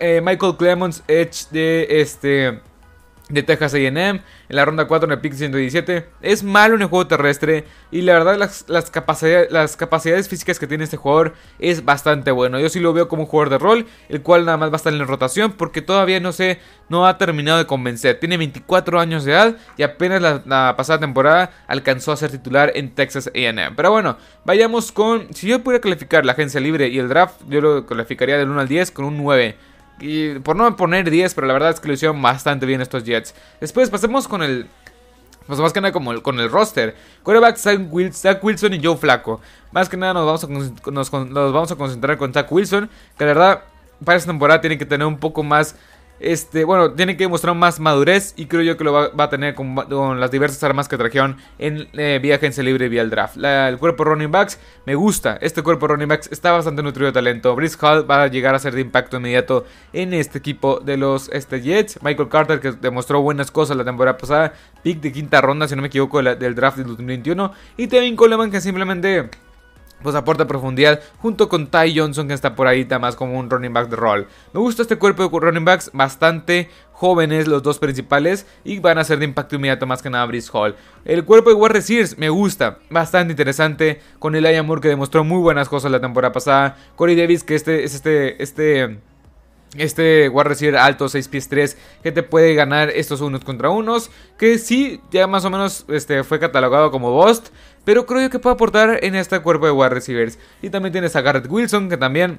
eh, 0.00 0.20
Michael 0.22 0.56
Clemons, 0.58 1.04
Edge 1.06 1.46
de 1.52 1.86
este 1.88 2.60
de 3.28 3.42
Texas 3.42 3.74
AM 3.74 3.96
en 3.96 4.22
la 4.48 4.64
ronda 4.64 4.86
4 4.86 5.06
en 5.06 5.12
el 5.12 5.20
pick 5.20 5.34
117. 5.34 6.08
Es 6.22 6.42
malo 6.44 6.76
en 6.76 6.82
el 6.82 6.88
juego 6.88 7.06
terrestre 7.06 7.64
y 7.90 8.02
la 8.02 8.12
verdad 8.14 8.36
las, 8.36 8.64
las, 8.68 8.90
capacidades, 8.90 9.50
las 9.50 9.76
capacidades 9.76 10.28
físicas 10.28 10.58
que 10.58 10.66
tiene 10.66 10.84
este 10.84 10.96
jugador 10.96 11.34
es 11.58 11.84
bastante 11.84 12.30
bueno. 12.30 12.60
Yo 12.60 12.68
sí 12.68 12.80
lo 12.80 12.92
veo 12.92 13.08
como 13.08 13.22
un 13.22 13.28
jugador 13.28 13.50
de 13.50 13.58
rol, 13.58 13.86
el 14.08 14.22
cual 14.22 14.44
nada 14.44 14.56
más 14.56 14.70
va 14.70 14.74
a 14.74 14.76
estar 14.76 14.92
en 14.92 14.98
la 14.98 15.04
rotación 15.04 15.52
porque 15.52 15.82
todavía 15.82 16.20
no 16.20 16.32
sé, 16.32 16.60
no 16.88 17.06
ha 17.06 17.18
terminado 17.18 17.58
de 17.58 17.66
convencer. 17.66 18.20
Tiene 18.20 18.36
24 18.36 19.00
años 19.00 19.24
de 19.24 19.32
edad 19.32 19.56
y 19.76 19.82
apenas 19.82 20.22
la, 20.46 20.74
pasada 20.76 21.00
temporada 21.00 21.50
alcanzó 21.66 22.12
a 22.12 22.16
ser 22.16 22.30
titular 22.30 22.72
en 22.74 22.94
Texas 22.94 23.28
AM. 23.28 23.74
Pero 23.74 23.90
bueno, 23.90 24.18
vayamos 24.44 24.92
con, 24.92 25.34
si 25.34 25.48
yo 25.48 25.62
pudiera 25.62 25.82
calificar 25.82 26.24
la 26.24 26.32
agencia 26.32 26.60
libre 26.60 26.88
y 26.88 26.98
el 26.98 27.08
draft, 27.08 27.40
yo 27.48 27.60
lo 27.60 27.86
calificaría 27.86 28.38
del 28.38 28.50
1 28.50 28.60
al 28.60 28.68
10 28.68 28.90
con 28.92 29.04
un 29.04 29.16
9. 29.22 29.56
Y 30.00 30.38
por 30.40 30.56
no 30.56 30.76
poner 30.76 31.10
10, 31.10 31.34
pero 31.34 31.46
la 31.46 31.52
verdad 31.52 31.70
es 31.70 31.80
que 31.80 31.88
lo 31.88 31.94
hicieron 31.94 32.20
bastante 32.20 32.66
bien 32.66 32.80
estos 32.80 33.04
Jets. 33.04 33.34
Después 33.60 33.90
pasemos 33.90 34.28
con 34.28 34.42
el 34.42 34.68
pues 35.46 35.60
más 35.60 35.72
que 35.72 35.80
nada 35.80 35.92
como 35.92 36.20
con 36.22 36.40
el 36.40 36.50
roster. 36.50 36.96
Quarterback 37.22 37.56
Zach 37.56 38.42
Wilson 38.42 38.74
y 38.74 38.84
Joe 38.84 38.96
Flaco. 38.96 39.40
Más 39.70 39.88
que 39.88 39.96
nada 39.96 40.14
nos 40.14 40.26
vamos, 40.26 40.44
a, 40.44 41.24
nos 41.24 41.52
vamos 41.52 41.70
a 41.70 41.76
concentrar 41.76 42.18
con 42.18 42.32
Zach 42.32 42.50
Wilson. 42.50 42.90
Que 43.16 43.24
la 43.24 43.28
verdad, 43.28 43.62
para 44.04 44.18
esta 44.18 44.30
temporada 44.30 44.60
tiene 44.60 44.76
que 44.76 44.86
tener 44.86 45.06
un 45.06 45.18
poco 45.18 45.42
más 45.44 45.76
este, 46.20 46.64
bueno, 46.64 46.92
tiene 46.92 47.16
que 47.16 47.28
mostrar 47.28 47.54
más 47.54 47.80
madurez 47.80 48.32
y 48.36 48.46
creo 48.46 48.62
yo 48.62 48.76
que 48.76 48.84
lo 48.84 48.92
va, 48.92 49.24
a 49.24 49.28
tener 49.28 49.54
con, 49.54 49.74
las 50.18 50.30
diversas 50.30 50.62
armas 50.62 50.88
que 50.88 50.96
trajeron 50.96 51.36
en 51.58 51.88
eh, 51.92 52.18
vía 52.22 52.36
agencia 52.36 52.62
libre 52.62 52.86
y 52.86 52.88
vía 52.88 53.02
el 53.02 53.10
draft. 53.10 53.36
el 53.36 53.78
cuerpo 53.78 54.04
running 54.04 54.30
backs 54.30 54.58
me 54.86 54.94
gusta. 54.94 55.38
Este 55.40 55.62
cuerpo 55.62 55.88
running 55.88 56.08
backs 56.08 56.28
está 56.32 56.52
bastante 56.52 56.82
nutrido 56.82 57.06
de 57.06 57.12
talento. 57.12 57.54
Brice 57.54 57.76
Hall 57.80 58.10
va 58.10 58.22
a 58.22 58.26
llegar 58.28 58.54
a 58.54 58.58
ser 58.58 58.74
de 58.74 58.80
impacto 58.80 59.18
inmediato 59.18 59.66
en 59.92 60.14
este 60.14 60.38
equipo 60.38 60.80
de 60.80 60.96
los 60.96 61.28
este, 61.32 61.60
Jets. 61.60 62.02
Michael 62.02 62.28
Carter 62.28 62.60
que 62.60 62.72
demostró 62.72 63.20
buenas 63.20 63.50
cosas 63.50 63.76
la 63.76 63.84
temporada 63.84 64.16
pasada. 64.16 64.52
Pick 64.82 65.00
de 65.00 65.12
quinta 65.12 65.40
ronda, 65.40 65.68
si 65.68 65.76
no 65.76 65.82
me 65.82 65.88
equivoco, 65.88 66.22
del 66.22 66.54
draft 66.54 66.78
del 66.78 66.86
2021. 66.86 67.52
Y 67.76 67.88
Tevin 67.88 68.16
Coleman 68.16 68.50
que 68.50 68.60
simplemente 68.60 69.28
pues 70.02 70.14
aporta 70.14 70.46
profundidad 70.46 71.00
junto 71.18 71.48
con 71.48 71.66
Ty 71.66 71.98
Johnson 71.98 72.28
que 72.28 72.34
está 72.34 72.54
por 72.54 72.66
ahí 72.66 72.86
más 73.00 73.16
como 73.16 73.38
un 73.38 73.50
running 73.50 73.72
back 73.72 73.88
de 73.88 73.96
rol. 73.96 74.28
Me 74.52 74.60
gusta 74.60 74.82
este 74.82 74.96
cuerpo 74.96 75.28
de 75.28 75.38
running 75.38 75.64
backs 75.64 75.90
bastante 75.92 76.70
jóvenes 76.92 77.46
los 77.46 77.62
dos 77.62 77.78
principales 77.78 78.46
y 78.64 78.78
van 78.78 78.98
a 78.98 79.04
ser 79.04 79.18
de 79.18 79.26
impacto 79.26 79.56
inmediato 79.56 79.86
más 79.86 80.02
que 80.02 80.10
nada 80.10 80.24
Brice 80.26 80.50
Hall. 80.52 80.76
El 81.04 81.24
cuerpo 81.24 81.50
de 81.50 81.56
War 81.56 81.72
Receivers 81.72 82.16
me 82.16 82.30
gusta, 82.30 82.78
bastante 82.90 83.32
interesante 83.32 84.00
con 84.18 84.34
el 84.34 84.64
Moore 84.64 84.80
que 84.80 84.88
demostró 84.88 85.24
muy 85.24 85.40
buenas 85.40 85.68
cosas 85.68 85.90
la 85.90 86.00
temporada 86.00 86.32
pasada, 86.32 86.76
Corey 86.96 87.16
Davis 87.16 87.44
que 87.44 87.54
este 87.54 87.84
es 87.84 87.94
este 87.94 88.42
este 88.42 88.98
este 89.78 90.30
receiver 90.30 90.76
alto, 90.76 91.08
6 91.08 91.28
pies 91.28 91.48
3, 91.48 91.76
que 92.02 92.12
te 92.12 92.22
puede 92.22 92.54
ganar 92.54 92.90
estos 92.90 93.20
unos 93.20 93.44
contra 93.44 93.70
unos. 93.70 94.10
Que 94.38 94.58
sí, 94.58 95.00
ya 95.10 95.26
más 95.26 95.44
o 95.44 95.50
menos 95.50 95.84
este, 95.88 96.24
fue 96.24 96.38
catalogado 96.38 96.90
como 96.90 97.12
Bust. 97.12 97.48
Pero 97.86 98.04
creo 98.04 98.28
que 98.28 98.38
puede 98.38 98.52
aportar 98.52 98.98
en 99.02 99.14
este 99.14 99.40
cuerpo 99.40 99.64
de 99.64 99.72
wide 99.72 99.88
receivers. 99.88 100.38
Y 100.60 100.68
también 100.68 100.92
tienes 100.92 101.16
a 101.16 101.22
Garrett 101.22 101.46
Wilson, 101.48 101.88
que 101.88 101.96
también 101.96 102.38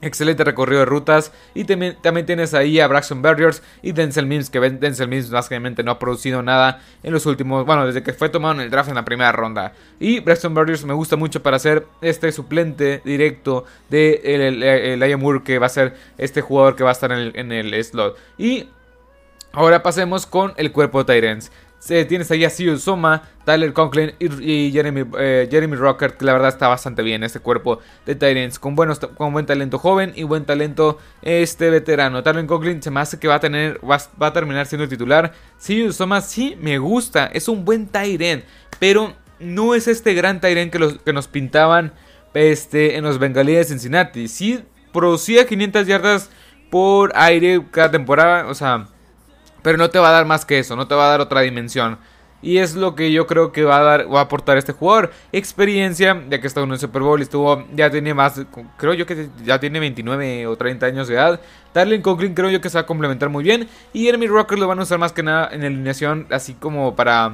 Excelente 0.00 0.44
recorrido 0.44 0.80
de 0.80 0.84
rutas. 0.86 1.32
Y 1.54 1.64
también, 1.64 1.96
tienes 2.24 2.54
ahí 2.54 2.78
a 2.78 2.86
Braxton 2.86 3.20
Barriers 3.20 3.62
y 3.82 3.92
Denzel 3.92 4.26
Mims, 4.26 4.48
que 4.48 4.60
Denzel 4.60 5.08
Mims 5.08 5.30
básicamente 5.30 5.82
no 5.82 5.90
ha 5.90 5.98
producido 5.98 6.42
nada 6.42 6.80
en 7.02 7.12
los 7.12 7.26
últimos, 7.26 7.66
bueno, 7.66 7.84
desde 7.86 8.02
que 8.02 8.12
fue 8.12 8.28
tomado 8.28 8.54
en 8.54 8.60
el 8.60 8.70
draft 8.70 8.88
en 8.88 8.94
la 8.94 9.04
primera 9.04 9.32
ronda. 9.32 9.72
Y 9.98 10.20
Braxton 10.20 10.54
Barriers 10.54 10.84
me 10.84 10.94
gusta 10.94 11.16
mucho 11.16 11.42
para 11.42 11.58
ser 11.58 11.86
este 12.00 12.30
suplente 12.30 13.02
directo 13.04 13.64
de 13.88 14.20
el, 14.24 14.62
el, 14.62 15.18
Moore, 15.18 15.42
que 15.42 15.58
va 15.58 15.66
a 15.66 15.70
ser 15.70 15.94
este 16.16 16.42
jugador 16.42 16.76
que 16.76 16.84
va 16.84 16.90
a 16.90 16.92
estar 16.92 17.10
en 17.10 17.18
el, 17.50 17.64
en 17.64 17.84
slot. 17.84 18.16
Y 18.36 18.68
ahora 19.52 19.82
pasemos 19.82 20.26
con 20.26 20.52
el 20.58 20.70
cuerpo 20.70 21.02
de 21.02 21.06
Tyrants. 21.80 22.08
tienes 22.08 22.30
ahí 22.30 22.44
a 22.44 22.50
Siu 22.50 22.78
Soma, 22.78 23.22
Tyler 23.44 23.72
Conklin 23.72 24.12
y, 24.18 24.70
Jeremy, 24.72 25.04
eh, 25.18 25.48
Jeremy 25.50 25.76
Rocker, 25.76 26.16
que 26.16 26.24
la 26.24 26.32
verdad 26.32 26.48
está 26.48 26.68
bastante 26.68 27.02
bien 27.02 27.22
este 27.22 27.40
cuerpo 27.40 27.80
de 28.06 28.14
Tyrants, 28.14 28.58
con, 28.58 28.74
buenos, 28.74 28.98
con 28.98 29.32
buen 29.32 29.46
talento 29.46 29.78
joven 29.78 30.12
y 30.14 30.24
buen 30.24 30.44
talento 30.44 30.98
este 31.22 31.70
veterano. 31.70 32.22
Tyler 32.22 32.46
Conklin 32.46 32.82
se 32.82 32.90
me 32.90 33.00
hace 33.00 33.18
que 33.18 33.28
va 33.28 33.36
a, 33.36 33.40
tener, 33.40 33.80
va, 33.88 33.98
a 34.26 34.32
terminar 34.32 34.66
siendo 34.66 34.84
el 34.84 34.90
titular. 34.90 35.32
Siu 35.56 35.92
Soma 35.92 36.20
sí 36.20 36.56
me 36.60 36.78
gusta, 36.78 37.26
es 37.26 37.48
un 37.48 37.64
buen 37.64 37.86
Tyrant, 37.86 38.44
pero 38.78 39.14
no 39.38 39.74
es 39.74 39.88
este 39.88 40.14
gran 40.14 40.40
Tyrant 40.40 40.72
que, 40.72 40.78
los, 40.78 40.98
que 40.98 41.12
nos 41.12 41.28
pintaban 41.28 41.92
este, 42.34 42.96
en 42.96 43.04
los 43.04 43.18
Bengalíes 43.18 43.68
de 43.68 43.74
Cincinnati. 43.74 44.28
Sí 44.28 44.64
producía 44.92 45.46
500 45.46 45.86
yardas 45.86 46.30
por 46.70 47.12
aire 47.14 47.62
cada 47.70 47.90
temporada, 47.90 48.46
o 48.46 48.54
sea 48.54 48.88
pero 49.62 49.78
no 49.78 49.90
te 49.90 49.98
va 49.98 50.08
a 50.08 50.12
dar 50.12 50.26
más 50.26 50.44
que 50.44 50.58
eso, 50.58 50.76
no 50.76 50.86
te 50.86 50.94
va 50.94 51.06
a 51.06 51.10
dar 51.10 51.20
otra 51.20 51.40
dimensión. 51.40 51.98
Y 52.40 52.58
es 52.58 52.76
lo 52.76 52.94
que 52.94 53.10
yo 53.10 53.26
creo 53.26 53.50
que 53.50 53.64
va 53.64 53.78
a 53.78 53.82
dar, 53.82 54.14
va 54.14 54.20
a 54.20 54.22
aportar 54.24 54.58
este 54.58 54.72
jugador. 54.72 55.10
Experiencia, 55.32 56.22
ya 56.28 56.40
que 56.40 56.46
está 56.46 56.60
en 56.60 56.70
el 56.70 56.78
Super 56.78 57.02
Bowl 57.02 57.20
estuvo, 57.20 57.66
ya 57.74 57.90
tiene 57.90 58.14
más, 58.14 58.40
creo 58.76 58.94
yo 58.94 59.06
que 59.06 59.28
ya 59.44 59.58
tiene 59.58 59.80
29 59.80 60.46
o 60.46 60.56
30 60.56 60.86
años 60.86 61.08
de 61.08 61.14
edad. 61.14 61.40
Darlene 61.74 62.02
Conklin 62.02 62.34
creo 62.34 62.48
yo 62.50 62.60
que 62.60 62.70
se 62.70 62.78
va 62.78 62.82
a 62.82 62.86
complementar 62.86 63.28
muy 63.28 63.42
bien. 63.42 63.68
Y 63.92 64.04
Jeremy 64.04 64.28
Rocker 64.28 64.58
lo 64.58 64.68
van 64.68 64.78
a 64.78 64.82
usar 64.82 64.98
más 64.98 65.12
que 65.12 65.24
nada 65.24 65.48
en 65.50 65.64
alineación, 65.64 66.28
así 66.30 66.54
como 66.54 66.94
para, 66.94 67.32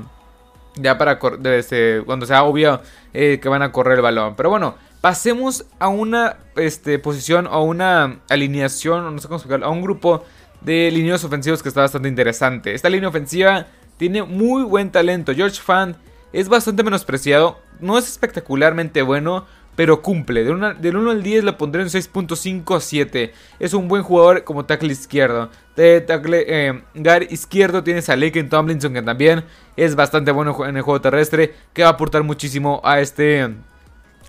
ya 0.77 0.97
para, 0.97 1.19
este, 1.53 2.03
cuando 2.07 2.25
sea 2.25 2.45
obvio 2.45 2.81
eh, 3.13 3.39
que 3.43 3.49
van 3.51 3.61
a 3.61 3.73
correr 3.73 3.99
el 3.99 4.03
balón. 4.03 4.37
Pero 4.37 4.49
bueno, 4.49 4.77
pasemos 5.03 5.67
a 5.79 5.89
una 5.89 6.39
este, 6.57 6.99
posición 6.99 7.47
o 7.47 7.63
una 7.63 8.21
alineación, 8.31 9.15
no 9.15 9.21
sé 9.21 9.29
cómo 9.29 9.37
explicarlo, 9.37 9.67
a 9.67 9.71
un 9.71 9.83
grupo 9.83 10.25
de 10.65 10.91
líneas 10.91 11.25
ofensivos 11.25 11.63
que 11.63 11.69
está 11.69 11.83
bastante 11.83 12.09
interesante. 12.09 12.75
Esta 12.75 12.89
línea 12.89 13.09
ofensiva 13.09 13.67
tiene 13.97 14.23
muy 14.23 14.63
buen 14.65 14.91
talento. 14.91 15.35
George 15.35 15.61
Fan 15.61 15.97
es 16.33 16.49
bastante 16.49 16.83
menospreciado. 16.83 17.61
No 17.81 17.99
es 17.99 18.09
espectacularmente 18.09 19.03
bueno, 19.03 19.47
pero 19.77 20.03
cumple. 20.03 20.45
del 20.45 20.97
1 20.97 21.11
al 21.11 21.23
10 21.23 21.45
le 21.45 21.53
pondré 21.53 21.83
un 21.83 21.89
6.5 21.89 22.77
a 22.77 22.81
7. 22.81 23.33
Es 23.59 23.75
un 23.75 23.89
buen 23.89 24.03
jugador 24.03 24.45
como 24.45 24.65
tackle 24.65 24.93
izquierdo. 24.93 25.51
De 25.77 26.01
tackle 26.01 26.45
eh, 26.47 26.83
izquierdo 27.31 27.83
tienes 27.83 28.09
a 28.09 28.17
Laken 28.17 28.49
Tomlinson, 28.49 28.95
que 28.95 29.03
también 29.03 29.45
es 29.77 29.95
bastante 29.97 30.31
bueno 30.31 30.57
en 30.67 30.77
el 30.77 30.83
juego 30.83 31.01
terrestre, 31.01 31.55
que 31.73 31.83
va 31.83 31.89
a 31.89 31.93
aportar 31.93 32.23
muchísimo 32.23 32.81
a 32.85 33.01
este 33.01 33.55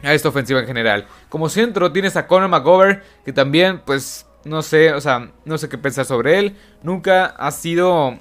a 0.04 0.13
esta 0.13 0.30
ofensiva 0.30 0.60
en 0.60 0.68
general. 0.68 1.08
Como 1.30 1.50
centro 1.50 1.92
tienes 1.92 2.15
a 2.15 2.27
Conor 2.27 2.50
McGovern, 2.50 3.01
que 3.24 3.34
también 3.34 3.82
pues 3.86 4.25
no 4.46 4.62
sé, 4.62 4.94
o 4.94 5.02
sea, 5.02 5.32
no 5.44 5.58
sé 5.58 5.68
qué 5.68 5.78
pensar 5.78 6.06
sobre 6.06 6.40
él. 6.40 6.56
Nunca 6.84 7.25
ha 7.25 7.52
sido... 7.52 8.18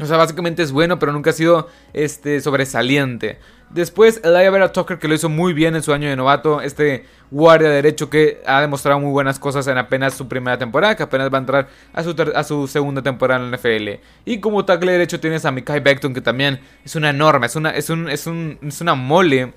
O 0.00 0.06
sea, 0.06 0.16
básicamente 0.16 0.62
es 0.62 0.70
bueno, 0.70 1.00
pero 1.00 1.12
nunca 1.12 1.30
ha 1.30 1.32
sido 1.32 1.68
este, 1.92 2.40
sobresaliente. 2.40 3.38
Después, 3.70 4.20
Elijah 4.22 4.50
Vera 4.50 4.72
Tucker, 4.72 4.98
que 4.98 5.08
lo 5.08 5.14
hizo 5.14 5.28
muy 5.28 5.52
bien 5.52 5.74
en 5.74 5.82
su 5.82 5.92
año 5.92 6.08
de 6.08 6.14
novato. 6.14 6.60
Este 6.60 7.04
guardia 7.30 7.68
derecho 7.68 8.08
que 8.08 8.40
ha 8.46 8.60
demostrado 8.60 9.00
muy 9.00 9.10
buenas 9.10 9.38
cosas 9.38 9.66
en 9.66 9.76
apenas 9.76 10.14
su 10.14 10.28
primera 10.28 10.56
temporada, 10.56 10.96
que 10.96 11.02
apenas 11.02 11.32
va 11.32 11.38
a 11.38 11.40
entrar 11.40 11.68
a 11.92 12.02
su, 12.02 12.14
a 12.34 12.44
su 12.44 12.68
segunda 12.68 13.02
temporada 13.02 13.44
en 13.44 13.50
la 13.50 13.56
NFL. 13.56 14.00
Y 14.24 14.38
como 14.40 14.64
tackle 14.64 14.92
derecho 14.92 15.20
tienes 15.20 15.44
a 15.44 15.50
Mikai 15.50 15.80
Beckton, 15.80 16.14
que 16.14 16.20
también 16.20 16.60
es 16.84 16.96
una 16.96 17.10
enorme, 17.10 17.46
es 17.46 17.56
una, 17.56 17.70
es 17.70 17.90
un, 17.90 18.08
es 18.08 18.26
un, 18.26 18.58
es 18.62 18.80
una 18.80 18.94
mole 18.94 19.52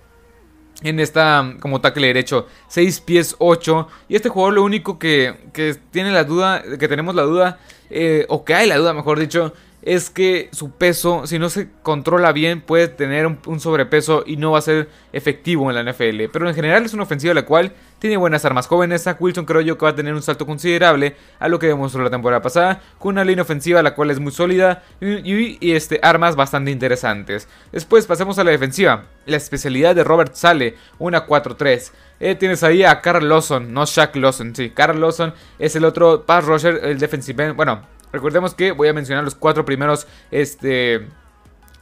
en 0.84 1.00
esta 1.00 1.56
como 1.60 1.82
tackle 1.82 2.08
derecho 2.08 2.48
6 2.68 3.02
pies 3.02 3.36
8 3.40 3.88
y 4.10 4.16
este 4.16 4.30
jugador 4.30 4.56
lo 4.56 4.64
único 4.64 4.98
que, 4.98 5.36
que 5.54 5.76
tiene 5.92 6.12
la 6.12 6.24
duda 6.24 6.64
que 6.80 6.88
tenemos 6.88 7.16
la 7.16 7.24
duda 7.24 7.60
eh, 7.90 8.26
o 8.30 8.44
que 8.44 8.56
hay 8.56 8.68
la 8.68 8.78
duda 8.78 8.94
mejor 8.94 9.20
dicho 9.20 9.54
es 9.82 10.10
que 10.10 10.50
su 10.52 10.72
peso, 10.72 11.26
si 11.26 11.40
no 11.40 11.50
se 11.50 11.70
controla 11.82 12.32
bien, 12.32 12.62
puede 12.62 12.88
tener 12.88 13.26
un, 13.26 13.60
sobrepeso 13.60 14.24
y 14.26 14.38
no 14.38 14.52
va 14.52 14.60
a 14.60 14.62
ser 14.62 14.90
efectivo 15.12 15.70
en 15.70 15.76
la 15.76 15.92
NFL. 15.92 16.26
Pero 16.32 16.48
en 16.48 16.56
general 16.56 16.86
es 16.86 16.94
una 16.94 17.04
ofensiva 17.04 17.34
la 17.34 17.46
cual 17.46 17.74
tiene 18.00 18.18
buenas 18.18 18.46
armas 18.46 18.68
jóvenes. 18.68 19.04
Zach 19.04 19.20
Wilson 19.20 19.46
creo 19.46 19.62
yo 19.62 19.78
que 19.78 19.86
va 19.86 19.92
a 19.92 19.96
tener 19.96 20.14
un 20.14 20.22
salto 20.22 20.46
considerable 20.46 21.16
a 21.40 21.48
lo 21.48 21.58
que 21.58 21.68
demostró 21.68 22.04
la 22.04 22.10
temporada 22.10 22.42
pasada, 22.42 22.82
con 23.00 23.14
una 23.14 23.24
línea 23.24 23.44
ofensiva 23.44 23.82
la 23.82 23.96
cual 23.96 24.12
es 24.12 24.20
muy 24.20 24.32
sólida 24.32 24.84
y, 25.00 25.72
este, 25.72 26.00
armas 26.04 26.36
bastante 26.36 26.72
interesantes. 26.72 27.48
Después 27.72 28.06
pasemos 28.06 28.38
a 28.38 28.44
la 28.44 28.52
defensiva. 28.52 29.06
La 29.26 29.38
especialidad 29.38 29.96
de 29.96 30.04
Robert 30.04 30.34
Sale, 30.36 30.76
una 31.00 31.26
4-3. 31.26 31.92
Eh, 32.20 32.36
tienes 32.36 32.62
ahí 32.64 32.84
a 32.84 33.02
Carl 33.02 33.28
Lawson, 33.28 33.74
no 33.74 33.86
Shaq 33.86 34.16
Lawson, 34.16 34.56
sí. 34.56 34.70
Carl 34.70 35.00
Lawson 35.00 35.34
es 35.58 35.76
el 35.76 35.86
otro 35.86 36.24
pass 36.24 36.46
rusher, 36.46 36.82
el 36.84 37.00
defensive 37.00 37.52
Bueno, 37.54 37.82
Recordemos 38.12 38.54
que 38.54 38.72
voy 38.72 38.88
a 38.88 38.94
mencionar 38.94 39.24
los 39.24 39.36
cuatro 39.36 39.66
primeros, 39.66 40.08
este... 40.32 41.08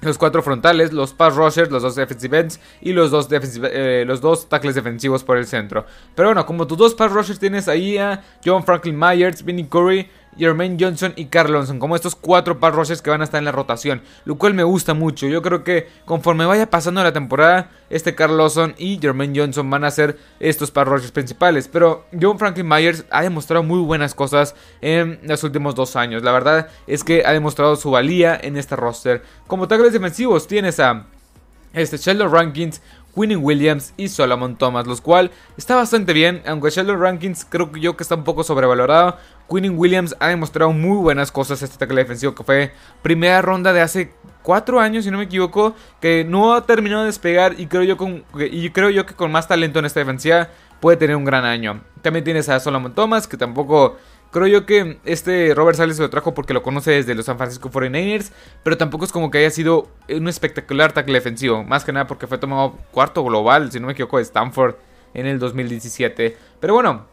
Los 0.02 0.18
cuatro 0.18 0.42
frontales, 0.42 0.94
los 0.94 1.12
pass 1.12 1.36
rushers, 1.36 1.70
los 1.70 1.84
dos 1.84 1.94
defensive 1.94 2.40
ends 2.40 2.60
y 2.80 2.94
los 2.94 3.12
dos, 3.12 3.28
eh, 3.30 4.06
los 4.08 4.22
dos 4.22 4.48
tackles 4.48 4.74
defensivos 4.74 5.26
por 5.26 5.36
el 5.36 5.46
centro. 5.46 5.86
Pero 6.16 6.30
bueno, 6.30 6.46
como 6.46 6.66
tus 6.68 6.78
dos 6.78 6.96
pass 6.96 7.12
rushers 7.12 7.38
tienes 7.38 7.68
ahí 7.68 7.98
a 7.98 8.24
John 8.46 8.64
Franklin 8.64 8.98
Myers, 8.98 9.44
Vinny 9.44 9.66
Curry 9.66 10.10
Jermaine 10.38 10.78
Johnson 10.80 11.14
y 11.16 11.26
Carl 11.26 11.50
como 11.80 11.96
estos 11.96 12.16
cuatro 12.16 12.60
pass 12.60 13.02
que 13.02 13.10
van 13.10 13.22
a 13.22 13.24
estar 13.24 13.40
en 13.40 13.46
la 13.46 13.52
rotación, 13.52 14.02
lo 14.26 14.38
cual 14.38 14.54
me 14.54 14.64
gusta 14.64 14.94
mucho. 14.94 15.28
Yo 15.28 15.42
creo 15.42 15.64
que 15.64 15.88
conforme 16.06 16.46
vaya 16.46 16.70
pasando 16.70 17.04
la 17.04 17.14
temporada, 17.14 17.72
este 17.90 18.16
Carl 18.16 18.40
y 18.78 19.00
Jermaine 19.00 19.40
Johnson 19.40 19.70
van 19.70 19.84
a 19.84 19.92
ser 19.92 20.18
estos 20.40 20.72
pass 20.72 20.88
rushers 20.88 21.12
principales. 21.12 21.68
Pero 21.68 22.06
John 22.20 22.40
Franklin 22.40 22.68
Myers 22.68 23.06
ha 23.12 23.22
demostrado 23.22 23.64
muy 23.64 23.80
buenas 23.80 24.16
cosas 24.16 24.56
en 24.82 25.20
los 25.24 25.44
últimos 25.44 25.76
dos 25.76 25.96
años. 25.96 26.24
La 26.24 26.32
verdad 26.32 26.68
es 26.88 27.04
que 27.04 27.24
ha 27.26 27.32
demostrado 27.32 27.76
su 27.76 27.92
valía 27.92 28.40
en 28.42 28.58
este 28.58 28.76
roster. 28.76 29.24
Como 29.48 29.68
tackles 29.68 29.94
defensivos 29.94 30.48
tienes 30.48 30.80
a 30.80 31.08
este 31.74 31.98
Sheldon 31.98 32.32
Rankins, 32.32 32.82
Quinn 33.16 33.38
Williams 33.38 33.94
y 33.98 34.08
Solomon 34.08 34.58
Thomas, 34.58 34.88
los 34.88 35.02
cual 35.02 35.32
está 35.58 35.76
bastante 35.76 36.14
bien, 36.14 36.42
aunque 36.46 36.70
Sheldon 36.70 37.00
Rankins 37.00 37.46
creo 37.48 37.72
que 37.72 37.80
yo 37.80 37.98
que 37.98 38.04
está 38.04 38.16
un 38.16 38.24
poco 38.24 38.44
sobrevalorado. 38.44 39.18
Quinn 39.50 39.78
Williams 39.78 40.16
ha 40.20 40.28
demostrado 40.28 40.72
muy 40.72 40.98
buenas 40.98 41.32
cosas 41.32 41.62
este 41.62 41.78
tackle 41.78 42.02
defensivo 42.02 42.36
que 42.36 42.44
fue 42.44 42.72
primera 43.02 43.42
ronda 43.42 43.74
de 43.74 43.82
hace 43.82 44.14
cuatro 44.44 44.80
años, 44.80 45.04
si 45.06 45.12
no 45.12 45.18
me 45.18 45.26
equivoco, 45.26 45.76
que 46.00 46.24
no 46.24 46.54
ha 46.54 46.66
terminado 46.66 47.02
de 47.02 47.08
despegar 47.08 47.60
y 47.60 47.68
creo 47.68 47.84
yo, 47.84 47.98
con, 47.98 48.24
y 48.36 48.70
creo 48.70 48.90
yo 48.90 49.06
que 49.06 49.16
con 49.16 49.32
más 49.32 49.48
talento 49.48 49.80
en 49.80 49.86
esta 49.86 50.00
defensiva 50.00 50.50
puede 50.80 50.98
tener 50.98 51.16
un 51.16 51.26
gran 51.26 51.46
año. 51.46 51.82
También 52.02 52.24
tienes 52.24 52.48
a 52.50 52.60
Solomon 52.60 52.94
Thomas, 52.94 53.28
que 53.28 53.38
tampoco 53.38 53.98
Creo 54.32 54.46
yo 54.46 54.66
que 54.66 55.00
este 55.06 55.54
Robert 55.56 55.78
Sales 55.78 55.98
lo 55.98 56.10
trajo 56.10 56.36
porque 56.36 56.54
lo 56.54 56.62
conoce 56.62 56.92
desde 56.92 57.16
los 57.16 57.26
San 57.26 57.38
Francisco 57.38 57.72
49ers, 57.72 58.32
pero 58.64 58.78
tampoco 58.78 59.06
es 59.06 59.12
como 59.12 59.32
que 59.32 59.40
haya 59.40 59.50
sido 59.50 59.88
un 60.08 60.28
espectacular 60.28 60.92
tackle 60.92 61.16
defensivo, 61.16 61.64
más 61.64 61.84
que 61.84 61.92
nada 61.92 62.06
porque 62.06 62.28
fue 62.28 62.38
tomado 62.38 62.78
cuarto 62.92 63.24
global, 63.24 63.72
si 63.72 63.80
no 63.80 63.88
me 63.88 63.94
equivoco, 63.94 64.18
de 64.18 64.24
Stanford 64.24 64.76
en 65.16 65.26
el 65.26 65.40
2017. 65.40 66.38
Pero 66.60 66.76
bueno, 66.76 67.06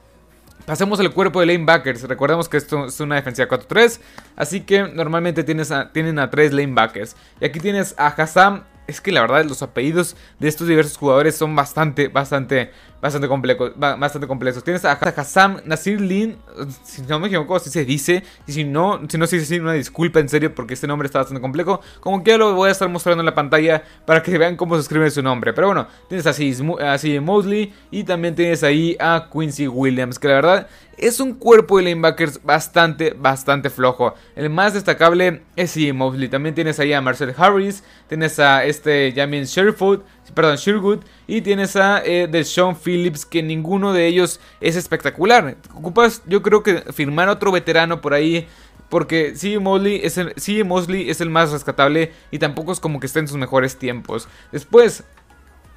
pasemos 0.66 1.00
al 1.00 1.12
cuerpo 1.14 1.40
de 1.40 1.46
lanebackers. 1.46 2.02
Recordemos 2.02 2.50
que 2.50 2.58
esto 2.58 2.86
es 2.86 3.00
una 3.00 3.14
defensiva 3.14 3.48
4-3, 3.48 3.98
así 4.36 4.60
que 4.60 4.82
normalmente 4.82 5.42
tienes 5.42 5.72
tienen 5.94 6.18
a 6.18 6.28
tres 6.28 6.52
lanebackers. 6.52 7.16
Y 7.40 7.46
aquí 7.46 7.60
tienes 7.60 7.94
a 7.96 8.08
Hassam 8.08 8.64
es 8.86 9.00
que 9.00 9.12
la 9.12 9.20
verdad 9.20 9.44
los 9.44 9.62
apellidos 9.62 10.16
de 10.38 10.48
estos 10.48 10.68
diversos 10.68 10.96
jugadores 10.96 11.36
son 11.36 11.54
bastante, 11.56 12.08
bastante, 12.08 12.70
bastante 13.00 13.28
complejos. 13.28 13.72
Bastante 13.76 14.26
complejos. 14.26 14.64
Tienes 14.64 14.84
a 14.84 14.92
Hassam 14.92 15.60
Nasir 15.64 16.00
Lin, 16.00 16.36
si 16.82 17.02
no 17.02 17.18
me 17.18 17.28
equivoco, 17.28 17.58
si 17.58 17.70
se 17.70 17.84
dice. 17.84 18.22
Y 18.46 18.52
si 18.52 18.64
no, 18.64 19.00
si 19.08 19.18
no 19.18 19.26
se 19.26 19.38
dice 19.38 19.60
una 19.60 19.72
disculpa 19.72 20.20
en 20.20 20.28
serio 20.28 20.54
porque 20.54 20.74
este 20.74 20.86
nombre 20.86 21.06
está 21.06 21.18
bastante 21.18 21.40
complejo. 21.40 21.80
Como 22.00 22.22
que 22.22 22.32
ya 22.32 22.38
lo 22.38 22.54
voy 22.54 22.68
a 22.68 22.72
estar 22.72 22.88
mostrando 22.88 23.20
en 23.20 23.26
la 23.26 23.34
pantalla 23.34 23.82
para 24.04 24.22
que 24.22 24.36
vean 24.38 24.56
cómo 24.56 24.74
se 24.76 24.82
escribe 24.82 25.10
su 25.10 25.22
nombre. 25.22 25.52
Pero 25.52 25.68
bueno, 25.68 25.86
tienes 26.08 26.26
a 26.26 26.32
CJ 26.32 27.20
Mosley 27.20 27.72
y 27.90 28.04
también 28.04 28.34
tienes 28.34 28.62
ahí 28.62 28.96
a 28.98 29.28
Quincy 29.32 29.68
Williams, 29.68 30.18
que 30.18 30.28
la 30.28 30.34
verdad 30.34 30.68
es 30.98 31.20
un 31.20 31.34
cuerpo 31.34 31.76
de 31.76 31.84
linebackers 31.84 32.42
bastante, 32.42 33.10
bastante 33.10 33.68
flojo. 33.68 34.14
El 34.34 34.48
más 34.48 34.72
destacable 34.72 35.42
es 35.54 35.74
CJ 35.74 35.92
Mosley. 35.92 36.28
También 36.28 36.54
tienes 36.54 36.80
ahí 36.80 36.92
a 36.92 37.00
Marcel 37.00 37.34
Harris, 37.36 37.84
tienes 38.08 38.38
a 38.38 38.64
este 38.64 39.12
Jamin 39.14 39.44
Sherwood, 39.44 40.00
perdón, 40.34 40.56
Sherwood, 40.56 41.00
y 41.26 41.40
tienes 41.40 41.76
a 41.76 42.02
eh, 42.04 42.44
Sean 42.44 42.76
Phillips, 42.76 43.24
que 43.26 43.42
ninguno 43.42 43.92
de 43.92 44.06
ellos 44.06 44.40
es 44.60 44.76
espectacular. 44.76 45.56
Ocupas, 45.74 46.22
yo 46.26 46.42
creo 46.42 46.62
que 46.62 46.80
firmar 46.92 47.28
otro 47.28 47.52
veterano 47.52 48.00
por 48.00 48.14
ahí. 48.14 48.46
Porque 48.88 49.32
CJ 49.32 49.60
Mosley, 49.60 50.00
es 50.04 50.16
el, 50.16 50.64
Mosley 50.64 51.10
es 51.10 51.20
el 51.20 51.28
más 51.28 51.50
rescatable 51.50 52.12
y 52.30 52.38
tampoco 52.38 52.70
es 52.70 52.78
como 52.78 53.00
que 53.00 53.06
esté 53.06 53.18
en 53.18 53.26
sus 53.26 53.36
mejores 53.36 53.78
tiempos. 53.78 54.28
Después, 54.52 55.02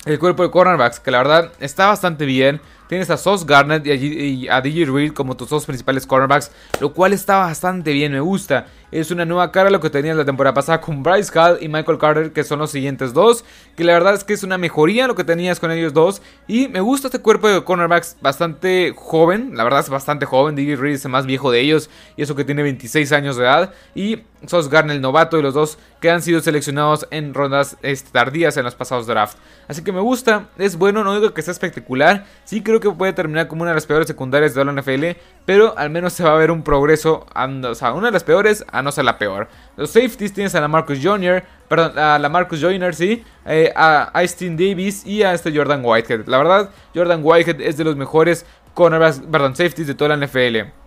el 0.06 0.20
cuerpo 0.20 0.44
de 0.44 0.52
cornerbacks, 0.52 1.00
que 1.00 1.12
la 1.12 1.18
verdad 1.18 1.52
está 1.60 1.88
bastante 1.88 2.26
bien. 2.26 2.62
Tienes 2.88 3.10
a 3.10 3.18
Sos 3.18 3.46
Garnett 3.46 3.86
y 3.86 4.48
a, 4.48 4.62
DJ 4.62 4.86
Reed 4.86 5.14
como 5.14 5.36
tus 5.36 5.50
dos 5.50 5.66
principales 5.66 6.08
cornerbacks, 6.08 6.52
lo 6.80 6.94
cual 6.94 7.14
está 7.14 7.38
bastante 7.38 7.94
bien, 7.94 8.12
me 8.12 8.20
gusta. 8.20 8.68
Es 8.92 9.12
una 9.12 9.26
nueva 9.26 9.52
cara 9.52 9.70
lo 9.70 9.80
que 9.80 9.90
tenías 9.90 10.18
la 10.18 10.26
temporada 10.26 10.54
pasada 10.54 10.82
con 10.82 11.04
Bryce 11.04 11.32
Hall 11.38 11.58
y 11.62 11.68
Michael 11.68 11.98
Carter, 11.98 12.32
que 12.32 12.44
son 12.44 12.60
los 12.60 12.72
siguientes 12.72 13.14
dos, 13.14 13.46
que 13.76 13.84
la 13.84 13.94
verdad 13.94 14.14
es 14.14 14.24
que 14.24 14.34
es 14.34 14.44
una 14.44 14.58
mejoría 14.58 15.08
lo 15.08 15.16
que 15.16 15.24
tenías 15.24 15.60
con 15.60 15.72
ellos 15.72 15.94
dos, 15.94 16.22
y 16.48 16.68
me 16.68 16.82
gusta 16.82 17.08
este 17.08 17.20
cuerpo 17.20 17.48
de 17.48 17.64
cornerbacks 17.64 18.18
bastante 18.22 18.94
joven, 18.96 19.52
la 19.56 19.64
verdad 19.64 19.82
es 19.82 19.90
bastante 19.90 20.26
joven, 20.26 20.56
DJ 20.56 20.76
Reed 20.76 20.96
es 20.96 21.06
el 21.06 21.12
más 21.12 21.26
viejo 21.26 21.52
de 21.52 21.62
ellos, 21.62 21.90
y 22.18 22.24
eso 22.24 22.36
que 22.36 22.44
tiene 22.44 22.64
26 22.64 23.12
años 23.12 23.38
de 23.38 23.44
edad, 23.44 23.74
y 23.96 24.24
Sos 24.48 24.70
Garner 24.70 24.96
el 24.96 25.02
novato 25.02 25.38
y 25.38 25.42
los 25.42 25.54
dos 25.54 25.78
que 26.00 26.10
han 26.10 26.22
sido 26.22 26.40
seleccionados 26.40 27.08
en 27.12 27.34
rondas 27.34 27.78
este, 27.82 28.10
tardías 28.12 28.56
en 28.56 28.64
los 28.64 28.76
pasados 28.76 29.06
draft. 29.06 29.38
Así 29.68 29.84
que 29.84 29.92
me 29.92 30.00
gusta, 30.00 30.48
es 30.58 30.78
bueno, 30.78 31.04
no 31.04 31.14
digo 31.14 31.34
que 31.34 31.42
sea 31.42 31.52
espectacular, 31.52 32.26
sí 32.46 32.64
creo 32.64 32.80
que 32.80 32.90
puede 32.90 33.14
terminar 33.14 33.48
como 33.48 33.64
una 33.64 33.72
de 33.72 33.76
las 33.76 33.86
peores 33.86 34.08
secundarias 34.08 34.54
de 34.54 34.64
la 34.64 34.72
NFL, 34.72 35.20
pero 35.46 35.78
al 35.78 35.90
menos 35.90 36.14
se 36.14 36.24
va 36.24 36.32
a 36.32 36.38
ver 36.38 36.52
un 36.52 36.64
progreso, 36.64 37.26
o 37.36 37.76
sea, 37.76 37.94
una 37.94 38.08
de 38.08 38.14
las 38.14 38.24
peores 38.24 38.66
no 38.82 38.92
ser 38.92 39.06
la 39.06 39.18
peor. 39.18 39.48
Los 39.78 39.92
safeties 39.92 40.34
tienes 40.34 40.56
a 40.56 40.62
la 40.62 40.68
Marcus 40.68 41.00
Jr., 41.02 41.44
perdón, 41.68 41.98
a 41.98 42.20
la 42.20 42.30
Marcus 42.30 42.62
Joyner, 42.62 42.96
sí, 42.96 43.24
eh, 43.46 43.72
a 43.76 44.04
Austin 44.14 44.58
Davis 44.58 45.06
y 45.06 45.24
a 45.24 45.34
este 45.34 45.56
Jordan 45.56 45.82
Whitehead. 45.84 46.28
La 46.28 46.38
verdad, 46.38 46.70
Jordan 46.96 47.22
Whitehead 47.24 47.62
es 47.62 47.78
de 47.78 47.84
los 47.84 47.96
mejores 47.96 48.46
cornerbacks, 48.74 49.22
perdón, 49.32 49.56
safeties 49.56 49.88
de 49.88 49.96
toda 49.96 50.16
la 50.16 50.26
NFL. 50.26 50.79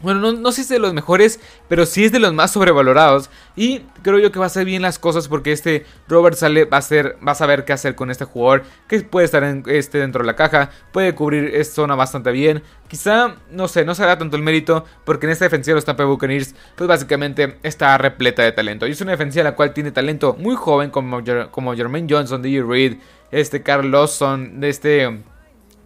Bueno, 0.00 0.20
no, 0.20 0.32
no 0.32 0.50
sé 0.50 0.56
si 0.56 0.62
es 0.62 0.68
de 0.70 0.78
los 0.78 0.94
mejores, 0.94 1.40
pero 1.68 1.84
sí 1.84 2.04
es 2.04 2.12
de 2.12 2.20
los 2.20 2.32
más 2.32 2.52
sobrevalorados. 2.52 3.28
Y 3.54 3.80
creo 4.02 4.18
yo 4.18 4.32
que 4.32 4.38
va 4.38 4.46
a 4.46 4.48
hacer 4.48 4.64
bien 4.64 4.80
las 4.80 4.98
cosas 4.98 5.28
porque 5.28 5.52
este 5.52 5.84
Robert 6.08 6.36
Sale 6.36 6.64
va 6.64 6.78
a, 6.78 6.82
ser, 6.82 7.18
va 7.26 7.32
a 7.32 7.34
saber 7.34 7.66
qué 7.66 7.74
hacer 7.74 7.94
con 7.94 8.10
este 8.10 8.24
jugador. 8.24 8.64
Que 8.88 9.00
puede 9.00 9.26
estar 9.26 9.44
en, 9.44 9.62
este, 9.66 9.98
dentro 9.98 10.22
de 10.22 10.26
la 10.26 10.36
caja, 10.36 10.70
puede 10.92 11.14
cubrir 11.14 11.54
esta 11.54 11.74
zona 11.74 11.96
bastante 11.96 12.32
bien. 12.32 12.62
Quizá, 12.88 13.36
no 13.50 13.68
sé, 13.68 13.84
no 13.84 13.94
se 13.94 14.02
haga 14.02 14.16
tanto 14.16 14.36
el 14.36 14.42
mérito 14.42 14.86
porque 15.04 15.26
en 15.26 15.32
esta 15.32 15.44
defensiva 15.44 15.74
los 15.74 15.84
Tampa 15.84 16.04
Buccaneers, 16.04 16.54
pues 16.76 16.88
básicamente 16.88 17.58
está 17.62 17.98
repleta 17.98 18.42
de 18.42 18.52
talento. 18.52 18.86
Y 18.86 18.92
es 18.92 19.00
una 19.02 19.12
defensiva 19.12 19.44
la 19.44 19.54
cual 19.54 19.74
tiene 19.74 19.92
talento 19.92 20.34
muy 20.38 20.56
joven 20.56 20.90
como, 20.90 21.22
como 21.50 21.74
Jermaine 21.74 22.08
Johnson, 22.08 22.40
DJ 22.40 22.62
Reed, 22.62 22.96
este 23.30 23.62
Carl 23.62 23.90
Lawson, 23.90 24.64
este... 24.64 25.20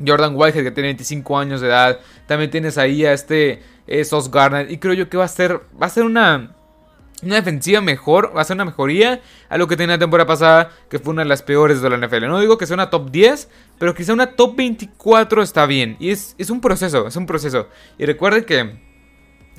Jordan 0.04 0.34
Whitehead 0.34 0.64
que 0.64 0.70
tiene 0.72 0.88
25 0.88 1.38
años 1.38 1.60
de 1.60 1.68
edad. 1.68 2.00
También 2.26 2.50
tienes 2.50 2.78
ahí 2.78 3.04
a 3.04 3.12
este 3.12 3.62
esos 3.86 4.30
Garner. 4.30 4.70
Y 4.70 4.78
creo 4.78 4.94
yo 4.94 5.08
que 5.08 5.16
va 5.16 5.24
a 5.24 5.28
ser, 5.28 5.60
va 5.80 5.86
a 5.86 5.90
ser 5.90 6.04
una, 6.04 6.54
una 7.22 7.36
defensiva 7.36 7.80
mejor, 7.80 8.32
va 8.36 8.42
a 8.42 8.44
ser 8.44 8.56
una 8.56 8.64
mejoría 8.64 9.20
a 9.48 9.58
lo 9.58 9.66
que 9.66 9.76
tenía 9.76 9.96
la 9.96 10.00
temporada 10.00 10.26
pasada, 10.26 10.70
que 10.88 10.98
fue 10.98 11.12
una 11.12 11.22
de 11.22 11.28
las 11.28 11.42
peores 11.42 11.80
de 11.80 11.90
la 11.90 11.96
NFL. 11.96 12.26
No 12.26 12.40
digo 12.40 12.58
que 12.58 12.66
sea 12.66 12.74
una 12.74 12.90
top 12.90 13.10
10, 13.10 13.48
pero 13.78 13.94
quizá 13.94 14.12
una 14.12 14.36
top 14.36 14.56
24 14.56 15.42
está 15.42 15.66
bien. 15.66 15.96
Y 15.98 16.10
es, 16.10 16.34
es 16.38 16.50
un 16.50 16.60
proceso, 16.60 17.06
es 17.06 17.16
un 17.16 17.26
proceso. 17.26 17.68
Y 17.98 18.06
recuerden 18.06 18.44
que 18.44 18.94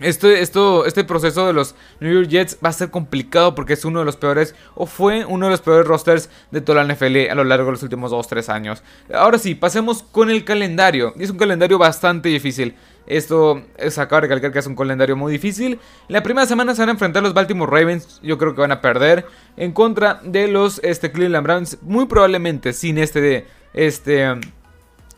esto, 0.02 0.86
este 0.86 1.06
proceso 1.06 1.48
de 1.48 1.54
los 1.54 1.74
New 2.02 2.14
York 2.14 2.28
Jets 2.28 2.58
va 2.64 2.68
a 2.70 2.74
ser 2.74 2.92
complicado 2.92 3.56
porque 3.56 3.74
es 3.74 3.86
uno 3.86 4.00
de 4.00 4.06
los 4.06 4.18
peores, 4.18 4.54
o 4.76 4.86
fue 4.86 5.24
uno 5.24 5.46
de 5.46 5.52
los 5.52 5.62
peores 5.62 5.88
rosters 5.88 6.30
de 6.52 6.60
toda 6.60 6.84
la 6.84 6.94
NFL 6.94 7.30
a 7.30 7.36
lo 7.36 7.46
largo 7.46 7.68
de 7.68 7.72
los 7.74 7.84
últimos 7.84 8.12
2-3 8.12 8.50
años. 8.50 8.84
Ahora 9.14 9.38
sí, 9.38 9.56
pasemos 9.56 10.04
con 10.04 10.30
el 10.30 10.44
calendario. 10.44 11.14
Es 11.18 11.30
un 11.30 11.38
calendario 11.38 11.78
bastante 11.78 12.28
difícil. 12.28 12.76
Esto 13.08 13.62
es 13.78 13.98
acá 13.98 14.20
recalcar 14.20 14.52
que 14.52 14.60
es 14.60 14.68
un 14.68 14.76
calendario 14.76 15.16
muy 15.16 15.32
difícil. 15.32 15.80
La 16.08 16.24
primera 16.24 16.48
semana 16.48 16.74
se 16.74 16.82
van 16.82 16.90
a 16.90 16.94
enfrentar 16.94 17.24
los 17.24 17.34
Baltimore 17.34 17.72
Ravens. 17.72 18.20
Yo 18.24 18.38
creo 18.38 18.56
que 18.56 18.62
van 18.62 18.72
a 18.72 18.82
perder. 18.82 19.26
En 19.58 19.72
contra 19.72 20.20
de 20.24 20.48
los 20.48 20.80
este, 20.84 21.12
Cleveland 21.12 21.46
Browns. 21.46 21.78
Muy 21.82 22.06
probablemente 22.06 22.74
sin 22.74 22.98
este 22.98 23.22
de. 23.22 23.48
Este 23.74 24.36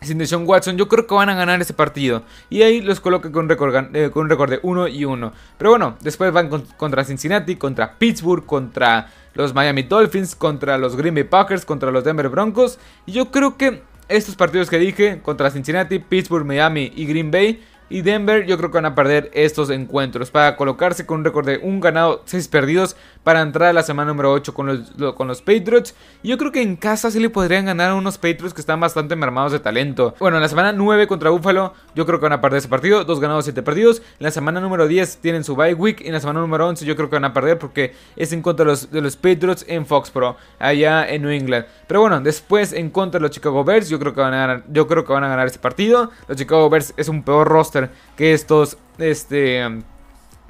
sin 0.02 0.18
Deshaun 0.20 0.48
Watson, 0.48 0.78
yo 0.78 0.88
creo 0.88 1.08
que 1.08 1.16
van 1.16 1.30
a 1.30 1.36
ganar 1.36 1.60
ese 1.60 1.74
partido. 1.74 2.24
Y 2.50 2.62
ahí 2.62 2.82
los 2.82 3.00
coloca 3.00 3.32
con 3.32 3.50
eh, 3.50 4.10
con 4.12 4.24
un 4.24 4.30
récord 4.30 4.50
de 4.50 4.60
1 4.62 4.88
y 4.90 5.06
1. 5.06 5.34
Pero 5.58 5.72
bueno, 5.72 5.98
después 6.02 6.32
van 6.32 6.50
contra 6.78 7.04
Cincinnati, 7.04 7.56
contra 7.56 7.98
Pittsburgh, 7.98 8.46
contra 8.46 9.12
los 9.34 9.54
Miami 9.54 9.84
Dolphins, 9.84 10.36
contra 10.36 10.78
los 10.78 10.96
Green 10.96 11.16
Bay 11.16 11.24
Packers, 11.24 11.66
contra 11.66 11.92
los 11.92 12.04
Denver 12.04 12.30
Broncos. 12.30 12.80
Y 13.06 13.14
yo 13.14 13.32
creo 13.32 13.58
que 13.58 13.82
estos 14.08 14.36
partidos 14.36 14.70
que 14.70 14.80
dije, 14.80 15.22
contra 15.22 15.52
Cincinnati, 15.52 16.00
Pittsburgh, 16.00 16.46
Miami 16.46 16.92
y 16.96 17.06
Green 17.06 17.32
Bay, 17.32 17.64
y 17.90 18.02
Denver 18.02 18.46
yo 18.46 18.58
creo 18.58 18.70
que 18.72 18.78
van 18.78 18.86
a 18.86 18.96
perder 18.96 19.32
estos 19.34 19.70
encuentros. 19.70 20.32
Para 20.32 20.56
colocarse 20.56 21.06
con 21.06 21.20
un 21.20 21.26
récord 21.26 21.46
de 21.46 21.58
un 21.58 21.80
ganado, 21.80 22.22
6 22.26 22.48
perdidos 22.48 22.96
para 23.28 23.42
entrar 23.42 23.72
a 23.72 23.74
la 23.74 23.84
semana 23.84 24.12
número 24.12 24.32
8 24.32 24.54
con 24.54 24.68
los, 24.68 25.14
con 25.16 25.28
los 25.28 25.42
Patriots. 25.42 25.94
Y 26.24 26.30
yo 26.30 26.38
creo 26.38 26.54
que 26.54 26.62
en 26.62 26.78
casa 26.78 27.12
sí 27.12 27.20
le 27.20 27.30
podrían 27.30 27.66
ganar 27.66 27.90
a 27.90 27.96
unos 27.96 28.18
Patriots 28.18 28.54
que 28.54 28.62
están 28.62 28.80
bastante 28.80 29.18
mermados 29.18 29.52
de 29.52 29.60
talento. 29.60 30.16
Bueno, 30.18 30.38
en 30.38 30.44
la 30.44 30.48
semana 30.48 30.72
9 30.72 31.08
contra 31.08 31.30
Buffalo 31.30 31.74
yo 31.94 32.06
creo 32.06 32.20
que 32.20 32.24
van 32.24 32.32
a 32.32 32.40
perder 32.40 32.60
ese 32.60 32.70
partido, 32.70 33.04
2 33.04 33.20
ganados, 33.20 33.44
7 33.44 33.64
perdidos. 33.64 33.98
En 34.18 34.24
la 34.24 34.32
semana 34.32 34.62
número 34.62 34.88
10 34.88 35.18
tienen 35.18 35.44
su 35.44 35.58
bye 35.58 35.74
week 35.74 36.00
y 36.00 36.08
en 36.08 36.14
la 36.14 36.22
semana 36.22 36.40
número 36.40 36.70
11 36.70 36.86
yo 36.86 36.96
creo 36.96 37.10
que 37.10 37.18
van 37.18 37.26
a 37.26 37.34
perder 37.34 37.60
porque 37.60 37.94
es 38.16 38.32
en 38.32 38.42
contra 38.42 38.64
de 38.64 38.72
los, 38.72 38.92
de 38.92 39.02
los 39.02 39.18
Patriots 39.18 39.66
en 39.68 39.86
Foxborough, 39.86 40.38
allá 40.58 41.06
en 41.06 41.24
New 41.24 41.32
England. 41.32 41.66
Pero 41.86 42.00
bueno, 42.00 42.22
después 42.22 42.72
en 42.72 42.90
contra 42.90 43.20
de 43.20 43.24
los 43.24 43.32
Chicago 43.32 43.66
Bears 43.66 43.90
yo 43.90 44.00
creo 44.00 44.14
que 44.14 44.22
van 44.22 44.34
a 44.36 44.38
ganar, 44.38 44.64
yo 44.70 44.88
creo 44.88 45.04
que 45.04 45.12
van 45.12 45.26
a 45.26 45.28
ganar 45.28 45.48
ese 45.48 45.60
partido. 45.60 46.12
Los 46.30 46.38
Chicago 46.38 46.70
Bears 46.70 46.94
es 46.96 47.10
un 47.10 47.24
peor 47.24 47.50
roster 47.50 47.90
que 48.16 48.32
estos, 48.32 48.78
este, 49.00 49.66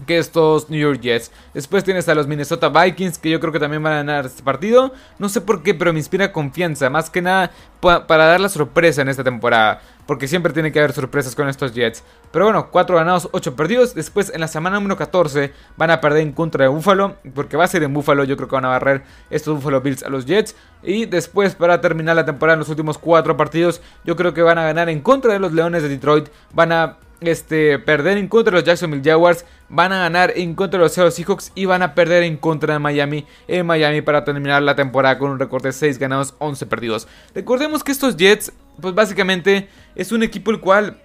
que 0.05 0.17
estos 0.17 0.69
New 0.69 0.79
York 0.79 1.01
Jets. 1.01 1.31
Después 1.53 1.83
tienes 1.83 2.07
a 2.07 2.15
los 2.15 2.27
Minnesota 2.27 2.69
Vikings, 2.69 3.17
que 3.17 3.29
yo 3.29 3.39
creo 3.39 3.51
que 3.51 3.59
también 3.59 3.81
van 3.81 3.93
a 3.93 3.97
ganar 3.97 4.25
este 4.25 4.43
partido. 4.43 4.93
No 5.17 5.29
sé 5.29 5.41
por 5.41 5.63
qué, 5.63 5.73
pero 5.73 5.91
me 5.93 5.99
inspira 5.99 6.31
confianza. 6.31 6.89
Más 6.89 7.09
que 7.09 7.21
nada 7.21 7.51
para 7.79 8.25
dar 8.25 8.39
la 8.39 8.49
sorpresa 8.49 9.01
en 9.01 9.09
esta 9.09 9.23
temporada. 9.23 9.81
Porque 10.05 10.27
siempre 10.29 10.53
tiene 10.53 10.71
que 10.71 10.79
haber 10.79 10.93
sorpresas 10.93 11.35
con 11.35 11.49
estos 11.49 11.73
Jets. 11.73 12.01
Pero 12.31 12.45
bueno, 12.45 12.69
4 12.71 12.95
ganados, 12.95 13.27
8 13.33 13.55
perdidos. 13.57 13.93
Después 13.93 14.31
en 14.33 14.39
la 14.39 14.47
semana 14.47 14.77
número 14.77 14.95
14 14.95 15.51
van 15.75 15.91
a 15.91 15.99
perder 15.99 16.21
en 16.21 16.31
contra 16.31 16.63
de 16.63 16.69
Buffalo. 16.69 17.17
Porque 17.35 17.57
va 17.57 17.65
a 17.65 17.67
ser 17.67 17.83
en 17.83 17.93
Buffalo. 17.93 18.23
Yo 18.23 18.37
creo 18.37 18.47
que 18.47 18.55
van 18.55 18.65
a 18.65 18.69
barrer 18.69 19.03
estos 19.29 19.55
Buffalo 19.55 19.81
Bills 19.81 20.03
a 20.03 20.09
los 20.09 20.25
Jets. 20.25 20.55
Y 20.81 21.07
después 21.07 21.55
para 21.55 21.81
terminar 21.81 22.15
la 22.15 22.23
temporada 22.23 22.53
en 22.53 22.59
los 22.59 22.69
últimos 22.69 22.97
4 22.97 23.35
partidos. 23.35 23.81
Yo 24.05 24.15
creo 24.15 24.33
que 24.33 24.41
van 24.41 24.57
a 24.57 24.63
ganar 24.63 24.87
en 24.87 25.01
contra 25.01 25.33
de 25.33 25.39
los 25.39 25.51
Leones 25.51 25.83
de 25.83 25.89
Detroit. 25.89 26.29
Van 26.53 26.71
a 26.71 26.97
este, 27.21 27.79
perder 27.79 28.17
en 28.17 28.27
contra 28.27 28.51
de 28.51 28.57
los 28.57 28.63
Jacksonville 28.63 29.03
Jaguars, 29.03 29.45
van 29.69 29.91
a 29.91 29.99
ganar 29.99 30.33
en 30.35 30.55
contra 30.55 30.79
de 30.79 30.85
los 30.85 30.93
Seattle 30.93 31.11
Seahawks 31.11 31.51
y 31.55 31.65
van 31.65 31.81
a 31.81 31.93
perder 31.95 32.23
en 32.23 32.37
contra 32.37 32.73
de 32.73 32.79
Miami 32.79 33.25
en 33.47 33.65
Miami 33.65 34.01
para 34.01 34.23
terminar 34.23 34.61
la 34.63 34.75
temporada 34.75 35.17
con 35.17 35.31
un 35.31 35.39
récord 35.39 35.63
de 35.63 35.73
6 35.73 35.97
ganados, 35.99 36.35
11 36.39 36.65
perdidos. 36.67 37.07
Recordemos 37.33 37.83
que 37.83 37.91
estos 37.91 38.17
Jets, 38.17 38.53
pues 38.81 38.93
básicamente 38.93 39.69
es 39.95 40.11
un 40.11 40.23
equipo 40.23 40.51
el 40.51 40.59
cual 40.59 41.01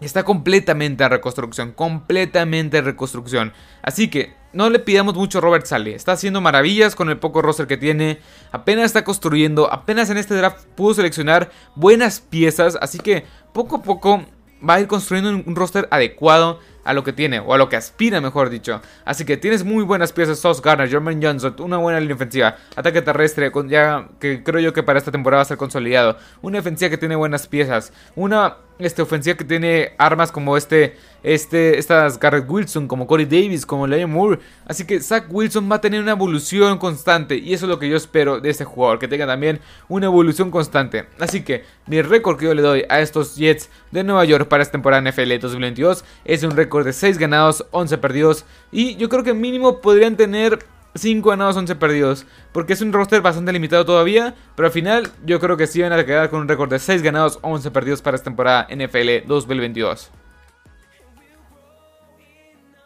está 0.00 0.24
completamente 0.24 1.04
en 1.04 1.10
reconstrucción, 1.10 1.72
completamente 1.72 2.78
en 2.78 2.84
reconstrucción. 2.84 3.52
Así 3.82 4.08
que 4.08 4.34
no 4.52 4.68
le 4.70 4.78
pidamos 4.78 5.14
mucho 5.14 5.38
a 5.38 5.40
Robert 5.40 5.66
Sale, 5.66 5.94
está 5.94 6.12
haciendo 6.12 6.40
maravillas 6.40 6.94
con 6.94 7.08
el 7.08 7.18
poco 7.18 7.42
roster 7.42 7.66
que 7.66 7.76
tiene, 7.76 8.18
apenas 8.52 8.86
está 8.86 9.04
construyendo, 9.04 9.72
apenas 9.72 10.10
en 10.10 10.16
este 10.16 10.34
draft 10.34 10.64
pudo 10.74 10.94
seleccionar 10.94 11.50
buenas 11.74 12.20
piezas, 12.20 12.78
así 12.80 12.98
que 12.98 13.24
poco 13.52 13.76
a 13.76 13.82
poco 13.82 14.24
va 14.66 14.74
a 14.74 14.80
ir 14.80 14.86
construyendo 14.86 15.30
un 15.30 15.56
roster 15.56 15.88
adecuado 15.90 16.60
a 16.86 16.92
lo 16.94 17.04
que 17.04 17.12
tiene, 17.12 17.40
o 17.40 17.52
a 17.52 17.58
lo 17.58 17.68
que 17.68 17.76
aspira, 17.76 18.20
mejor 18.20 18.48
dicho. 18.48 18.80
Así 19.04 19.24
que 19.24 19.36
tienes 19.36 19.64
muy 19.64 19.84
buenas 19.84 20.12
piezas, 20.12 20.38
Sauce 20.38 20.62
Garner, 20.64 20.88
Jermaine 20.88 21.26
Johnson, 21.26 21.56
una 21.58 21.76
buena 21.76 22.00
línea 22.00 22.14
ofensiva, 22.14 22.56
ataque 22.76 23.02
terrestre, 23.02 23.50
ya 23.68 24.08
que 24.20 24.42
creo 24.42 24.60
yo 24.60 24.72
que 24.72 24.82
para 24.82 24.98
esta 24.98 25.10
temporada 25.10 25.38
va 25.38 25.42
a 25.42 25.46
ser 25.46 25.56
consolidado, 25.56 26.16
una 26.42 26.58
defensiva 26.58 26.88
que 26.88 26.98
tiene 26.98 27.16
buenas 27.16 27.46
piezas, 27.48 27.92
una 28.14 28.56
este, 28.78 29.02
ofensiva 29.02 29.36
que 29.36 29.44
tiene 29.44 29.92
armas 29.98 30.30
como 30.30 30.56
este, 30.56 30.96
este, 31.22 31.78
estas 31.78 32.18
Garrett 32.20 32.48
Wilson, 32.48 32.86
como 32.86 33.06
Corey 33.06 33.24
Davis, 33.26 33.64
como 33.64 33.86
Liam 33.86 34.10
Moore. 34.10 34.40
Así 34.66 34.84
que 34.84 35.00
Zach 35.00 35.24
Wilson 35.30 35.70
va 35.70 35.76
a 35.76 35.80
tener 35.80 36.00
una 36.00 36.12
evolución 36.12 36.78
constante. 36.78 37.36
Y 37.36 37.54
eso 37.54 37.66
es 37.66 37.70
lo 37.70 37.78
que 37.78 37.88
yo 37.88 37.96
espero 37.96 38.40
de 38.40 38.50
este 38.50 38.64
jugador, 38.64 38.98
que 38.98 39.08
tenga 39.08 39.26
también 39.26 39.60
una 39.88 40.06
evolución 40.06 40.50
constante. 40.50 41.06
Así 41.18 41.42
que 41.42 41.64
mi 41.86 42.02
récord 42.02 42.38
que 42.38 42.46
yo 42.46 42.54
le 42.54 42.62
doy 42.62 42.84
a 42.88 43.00
estos 43.00 43.36
Jets 43.36 43.70
de 43.90 44.04
Nueva 44.04 44.24
York 44.24 44.48
para 44.48 44.62
esta 44.62 44.72
temporada 44.72 45.10
NFL 45.10 45.38
2022 45.40 46.04
es 46.24 46.42
un 46.42 46.56
récord 46.76 46.84
de 46.84 46.92
6 46.92 47.18
ganados, 47.18 47.64
11 47.70 47.98
perdidos. 47.98 48.44
Y 48.70 48.96
yo 48.96 49.08
creo 49.08 49.24
que 49.24 49.32
mínimo 49.32 49.80
podrían 49.80 50.16
tener 50.16 50.58
5 50.94 51.30
ganados, 51.30 51.56
11 51.56 51.74
perdidos. 51.76 52.26
Porque 52.52 52.74
es 52.74 52.82
un 52.82 52.92
roster 52.92 53.22
bastante 53.22 53.52
limitado 53.52 53.84
todavía. 53.84 54.34
Pero 54.54 54.66
al 54.66 54.72
final 54.72 55.08
yo 55.24 55.40
creo 55.40 55.56
que 55.56 55.66
sí 55.66 55.80
van 55.80 55.92
a 55.92 56.04
quedar 56.04 56.28
con 56.28 56.40
un 56.40 56.48
récord 56.48 56.70
de 56.70 56.78
6 56.78 57.02
ganados, 57.02 57.38
11 57.42 57.70
perdidos 57.70 58.02
para 58.02 58.16
esta 58.16 58.24
temporada 58.24 58.66
NFL 58.70 59.26
2022. 59.26 60.10